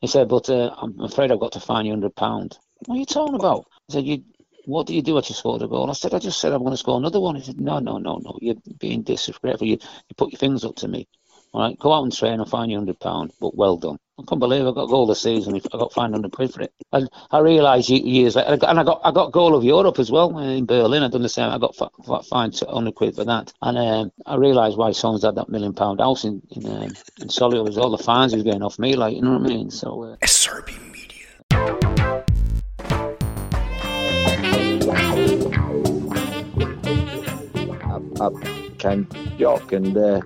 He 0.00 0.06
said, 0.06 0.28
but 0.28 0.48
uh, 0.50 0.74
I'm 0.76 0.98
afraid 1.00 1.30
I've 1.32 1.40
got 1.40 1.52
to 1.52 1.60
fine 1.60 1.86
you 1.86 1.92
hundred 1.92 2.16
pound. 2.16 2.58
What 2.86 2.96
are 2.96 2.98
you 2.98 3.06
talking 3.06 3.34
about? 3.36 3.66
He 3.88 3.94
said, 3.94 4.04
you. 4.04 4.24
What 4.66 4.86
do 4.86 4.94
you 4.94 5.02
do 5.02 5.18
after 5.18 5.30
you 5.30 5.34
scored 5.34 5.60
a 5.60 5.68
goal? 5.68 5.90
I 5.90 5.92
said, 5.92 6.14
I 6.14 6.18
just 6.18 6.40
said 6.40 6.52
I'm 6.52 6.60
going 6.60 6.72
to 6.72 6.78
score 6.78 6.96
another 6.96 7.20
one. 7.20 7.36
He 7.36 7.42
said, 7.42 7.60
No, 7.60 7.80
no, 7.80 7.98
no, 7.98 8.16
no. 8.16 8.38
You're 8.40 8.56
being 8.78 9.02
disrespectful. 9.02 9.66
You, 9.66 9.74
you 9.74 10.14
put 10.16 10.32
your 10.32 10.38
things 10.38 10.64
up 10.64 10.76
to 10.76 10.88
me. 10.88 11.06
All 11.52 11.60
right, 11.62 11.78
go 11.78 11.92
out 11.92 12.04
and 12.04 12.12
train. 12.16 12.40
I'll 12.40 12.46
fine 12.46 12.70
you 12.70 12.78
hundred 12.78 12.98
pound, 12.98 13.32
but 13.40 13.54
well 13.54 13.76
done. 13.76 13.98
I 14.16 14.22
can't 14.28 14.38
believe 14.38 14.64
I 14.64 14.70
got 14.70 14.86
goal 14.86 15.08
this 15.08 15.22
season. 15.22 15.56
I 15.56 15.76
got 15.76 15.92
five 15.92 16.12
hundred 16.12 16.30
quid 16.30 16.54
for 16.54 16.62
it. 16.62 16.72
And 16.92 17.10
I 17.32 17.40
realised 17.40 17.90
years 17.90 18.36
later, 18.36 18.64
and 18.64 18.78
I 18.78 18.84
got 18.84 19.00
I 19.02 19.10
got 19.10 19.32
goal 19.32 19.56
of 19.56 19.64
Europe 19.64 19.98
as 19.98 20.08
well 20.08 20.38
in 20.38 20.66
Berlin. 20.66 21.02
I 21.02 21.08
done 21.08 21.22
the 21.22 21.28
same. 21.28 21.50
I 21.50 21.58
got 21.58 21.74
fined 22.26 22.60
hundred 22.60 22.94
quid 22.94 23.16
for 23.16 23.24
that. 23.24 23.52
And 23.60 23.76
um, 23.76 24.12
I 24.24 24.36
realised 24.36 24.76
why 24.78 24.92
Sons 24.92 25.24
had 25.24 25.34
that 25.34 25.48
million 25.48 25.74
pound 25.74 25.98
house 25.98 26.22
in 26.22 26.40
in, 26.52 26.64
um, 26.64 26.82
in 27.20 27.28
Solihull 27.28 27.66
was 27.66 27.76
all 27.76 27.90
the 27.90 27.98
fines 27.98 28.30
he 28.30 28.36
was 28.36 28.44
getting 28.44 28.62
off 28.62 28.78
me. 28.78 28.94
Like 28.94 29.16
you 29.16 29.22
know 29.22 29.32
what 29.32 29.50
I 29.50 29.54
mean? 29.54 29.70
So 29.72 30.04
uh, 30.04 30.16
SRB 30.18 30.92
Media. 30.92 31.26
Up, 37.90 38.20
up 38.20 38.78
came 38.78 39.08
Jock 39.38 39.72
and. 39.72 39.96
Uh, 39.96 40.20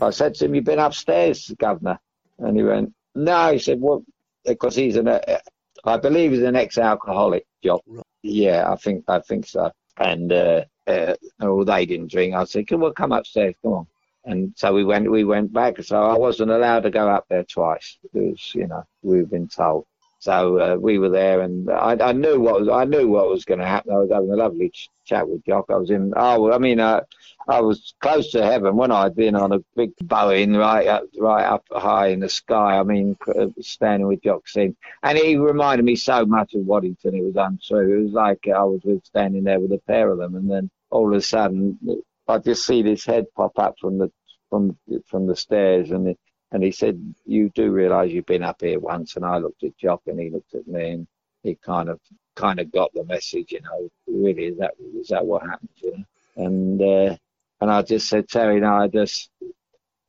I 0.00 0.10
said 0.10 0.34
to 0.34 0.44
him, 0.44 0.54
"You've 0.54 0.64
been 0.64 0.78
upstairs, 0.78 1.52
Governor," 1.58 1.98
and 2.38 2.56
he 2.56 2.62
went, 2.62 2.92
"No." 3.14 3.52
He 3.52 3.58
said, 3.58 3.80
"Well, 3.80 4.04
because 4.44 4.76
he's 4.76 4.96
an, 4.96 5.08
uh, 5.08 5.38
I 5.84 5.96
believe 5.96 6.32
he's 6.32 6.42
an 6.42 6.56
ex-alcoholic, 6.56 7.46
Jock. 7.64 7.82
Yeah, 8.22 8.70
I 8.70 8.76
think 8.76 9.04
I 9.08 9.20
think 9.20 9.46
so." 9.46 9.70
And 9.98 10.32
uh, 10.32 10.64
uh, 10.86 11.14
oh, 11.40 11.64
they 11.64 11.86
didn't 11.86 12.10
drink. 12.10 12.34
I 12.34 12.44
said, 12.44 12.66
"Come 12.66 12.84
on, 12.84 12.94
come 12.94 13.12
upstairs, 13.12 13.54
come 13.62 13.72
on." 13.72 13.86
And 14.24 14.52
so 14.56 14.72
we 14.72 14.84
went. 14.84 15.10
We 15.10 15.24
went 15.24 15.52
back. 15.52 15.82
So 15.82 16.02
I 16.02 16.16
wasn't 16.16 16.50
allowed 16.50 16.84
to 16.84 16.90
go 16.90 17.08
up 17.08 17.26
there 17.28 17.44
twice 17.44 17.98
because 18.02 18.54
you 18.54 18.66
know 18.68 18.84
we've 19.02 19.28
been 19.28 19.48
told. 19.48 19.86
So 20.22 20.60
uh, 20.60 20.76
we 20.76 21.00
were 21.00 21.08
there, 21.08 21.40
and 21.40 21.68
I, 21.68 21.96
I, 22.00 22.12
knew 22.12 22.38
what 22.38 22.60
was 22.60 22.68
I 22.68 22.84
knew 22.84 23.08
what 23.08 23.28
was 23.28 23.44
going 23.44 23.58
to 23.58 23.66
happen. 23.66 23.92
I 23.92 23.98
was 23.98 24.10
having 24.12 24.30
a 24.30 24.36
lovely 24.36 24.70
ch- 24.70 24.88
chat 25.04 25.28
with 25.28 25.44
Jock. 25.44 25.64
I 25.68 25.74
was 25.74 25.90
in. 25.90 26.12
Oh, 26.14 26.52
I 26.52 26.58
mean, 26.58 26.78
uh, 26.78 27.00
I 27.48 27.60
was 27.60 27.94
close 27.98 28.30
to 28.30 28.44
heaven 28.44 28.76
when 28.76 28.92
I'd 28.92 29.16
been 29.16 29.34
on 29.34 29.50
a 29.50 29.58
big 29.74 29.96
Boeing 29.96 30.56
right 30.56 30.86
up, 30.86 31.06
right 31.18 31.44
up 31.44 31.64
high 31.72 32.10
in 32.10 32.20
the 32.20 32.28
sky. 32.28 32.78
I 32.78 32.84
mean, 32.84 33.16
uh, 33.36 33.46
standing 33.60 34.06
with 34.06 34.22
Jock 34.22 34.46
Stein, 34.46 34.76
and 35.02 35.18
he 35.18 35.36
reminded 35.36 35.84
me 35.84 35.96
so 35.96 36.24
much 36.24 36.54
of 36.54 36.66
Waddington. 36.66 37.16
It 37.16 37.24
was 37.24 37.34
untrue. 37.34 37.98
It 37.98 38.02
was 38.04 38.12
like 38.12 38.46
I 38.46 38.62
was 38.62 38.80
standing 39.02 39.42
there 39.42 39.58
with 39.58 39.72
a 39.72 39.82
pair 39.88 40.08
of 40.08 40.18
them, 40.18 40.36
and 40.36 40.48
then 40.48 40.70
all 40.90 41.12
of 41.12 41.18
a 41.18 41.20
sudden, 41.20 41.80
I 42.28 42.38
just 42.38 42.64
see 42.64 42.82
this 42.82 43.04
head 43.04 43.26
pop 43.34 43.58
up 43.58 43.74
from 43.80 43.98
the 43.98 44.12
from 44.50 44.78
from 45.08 45.26
the 45.26 45.34
stairs, 45.34 45.90
and 45.90 46.16
and 46.52 46.62
he 46.62 46.70
said, 46.70 47.14
"You 47.26 47.50
do 47.50 47.72
realise 47.72 48.12
you've 48.12 48.26
been 48.26 48.42
up 48.42 48.60
here 48.60 48.78
once?" 48.78 49.16
And 49.16 49.24
I 49.24 49.38
looked 49.38 49.64
at 49.64 49.76
Jock, 49.76 50.02
and 50.06 50.20
he 50.20 50.30
looked 50.30 50.54
at 50.54 50.66
me, 50.68 50.90
and 50.90 51.06
he 51.42 51.54
kind 51.56 51.88
of 51.88 51.98
kind 52.36 52.60
of 52.60 52.70
got 52.70 52.92
the 52.94 53.04
message. 53.04 53.52
You 53.52 53.60
know, 53.62 53.90
really, 54.06 54.46
is 54.46 54.58
that 54.58 54.74
is 55.00 55.08
that 55.08 55.26
what 55.26 55.42
happened? 55.42 55.70
You 55.76 55.96
know, 55.96 56.04
and 56.44 56.82
uh, 56.82 57.16
and 57.60 57.70
I 57.70 57.82
just 57.82 58.08
said, 58.08 58.28
Terry, 58.28 58.60
no, 58.60 58.74
I 58.74 58.88
just 58.88 59.30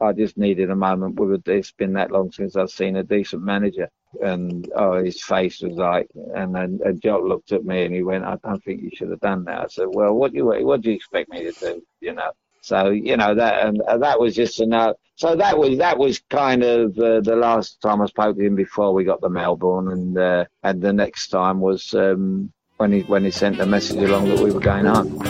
I 0.02 0.12
just 0.12 0.38
needed 0.38 0.70
a 0.70 0.76
moment. 0.76 1.18
It's 1.48 1.72
been 1.72 1.94
that 1.94 2.12
long 2.12 2.32
since 2.32 2.56
I've 2.56 2.70
seen 2.70 2.98
a 2.98 3.04
decent 3.04 3.44
manager. 3.44 3.90
And 4.22 4.70
oh, 4.76 5.04
his 5.04 5.24
face 5.24 5.62
was 5.62 5.76
like, 5.78 6.10
and 6.36 6.54
then 6.54 6.80
and 6.86 7.02
Jock 7.02 7.24
looked 7.24 7.52
at 7.52 7.66
me 7.66 7.86
and 7.86 7.96
he 7.96 8.04
went, 8.04 8.26
"I 8.26 8.38
don't 8.44 8.64
think 8.64 8.82
you 8.82 8.92
should 8.94 9.10
have 9.10 9.22
done 9.22 9.46
that." 9.46 9.62
I 9.62 9.68
said, 9.68 9.88
"Well, 9.90 10.14
what 10.14 10.32
do 10.32 10.38
you 10.38 10.46
what 10.46 10.82
do 10.82 10.90
you 10.90 10.96
expect 10.96 11.30
me 11.30 11.44
to 11.44 11.52
do?" 11.54 11.84
You 12.02 12.14
know. 12.14 12.32
So 12.64 12.92
you 12.92 13.18
know 13.18 13.36
that, 13.36 13.66
and 13.66 13.82
that 14.02 14.22
was 14.22 14.34
just 14.34 14.62
enough. 14.62 14.96
So 15.16 15.36
that 15.36 15.58
was 15.58 15.78
that 15.80 15.98
was 15.98 16.20
kind 16.30 16.64
of 16.64 16.98
uh, 16.98 17.20
the 17.20 17.36
last 17.36 17.82
time 17.82 18.02
I 18.02 18.06
spoke 18.06 18.38
to 18.38 18.42
him 18.42 18.56
before 18.56 18.94
we 18.94 19.04
got 19.04 19.22
to 19.22 19.30
Melbourne, 19.30 19.90
and 19.90 20.18
uh, 20.18 20.46
and 20.64 20.82
the 20.82 20.94
next 20.94 21.28
time 21.28 21.60
was 21.60 21.94
um, 21.94 22.54
when 22.78 22.94
he 22.94 23.02
when 23.02 23.26
he 23.26 23.32
sent 23.32 23.58
the 23.58 23.66
message 23.66 23.98
along 23.98 24.30
that 24.30 24.40
we 24.40 24.52
were 24.52 24.62
going 24.62 24.86
home. 24.86 25.22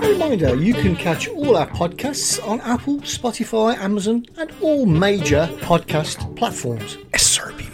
A 0.00 0.08
reminder 0.08 0.54
you 0.54 0.74
can 0.74 0.94
catch 0.94 1.26
all 1.26 1.56
our 1.56 1.68
podcasts 1.68 2.38
on 2.46 2.60
Apple, 2.60 2.98
Spotify, 3.00 3.76
Amazon, 3.76 4.24
and 4.38 4.52
all 4.60 4.86
major 4.86 5.48
podcast 5.62 6.36
platforms. 6.36 6.96
SRB 7.12 7.73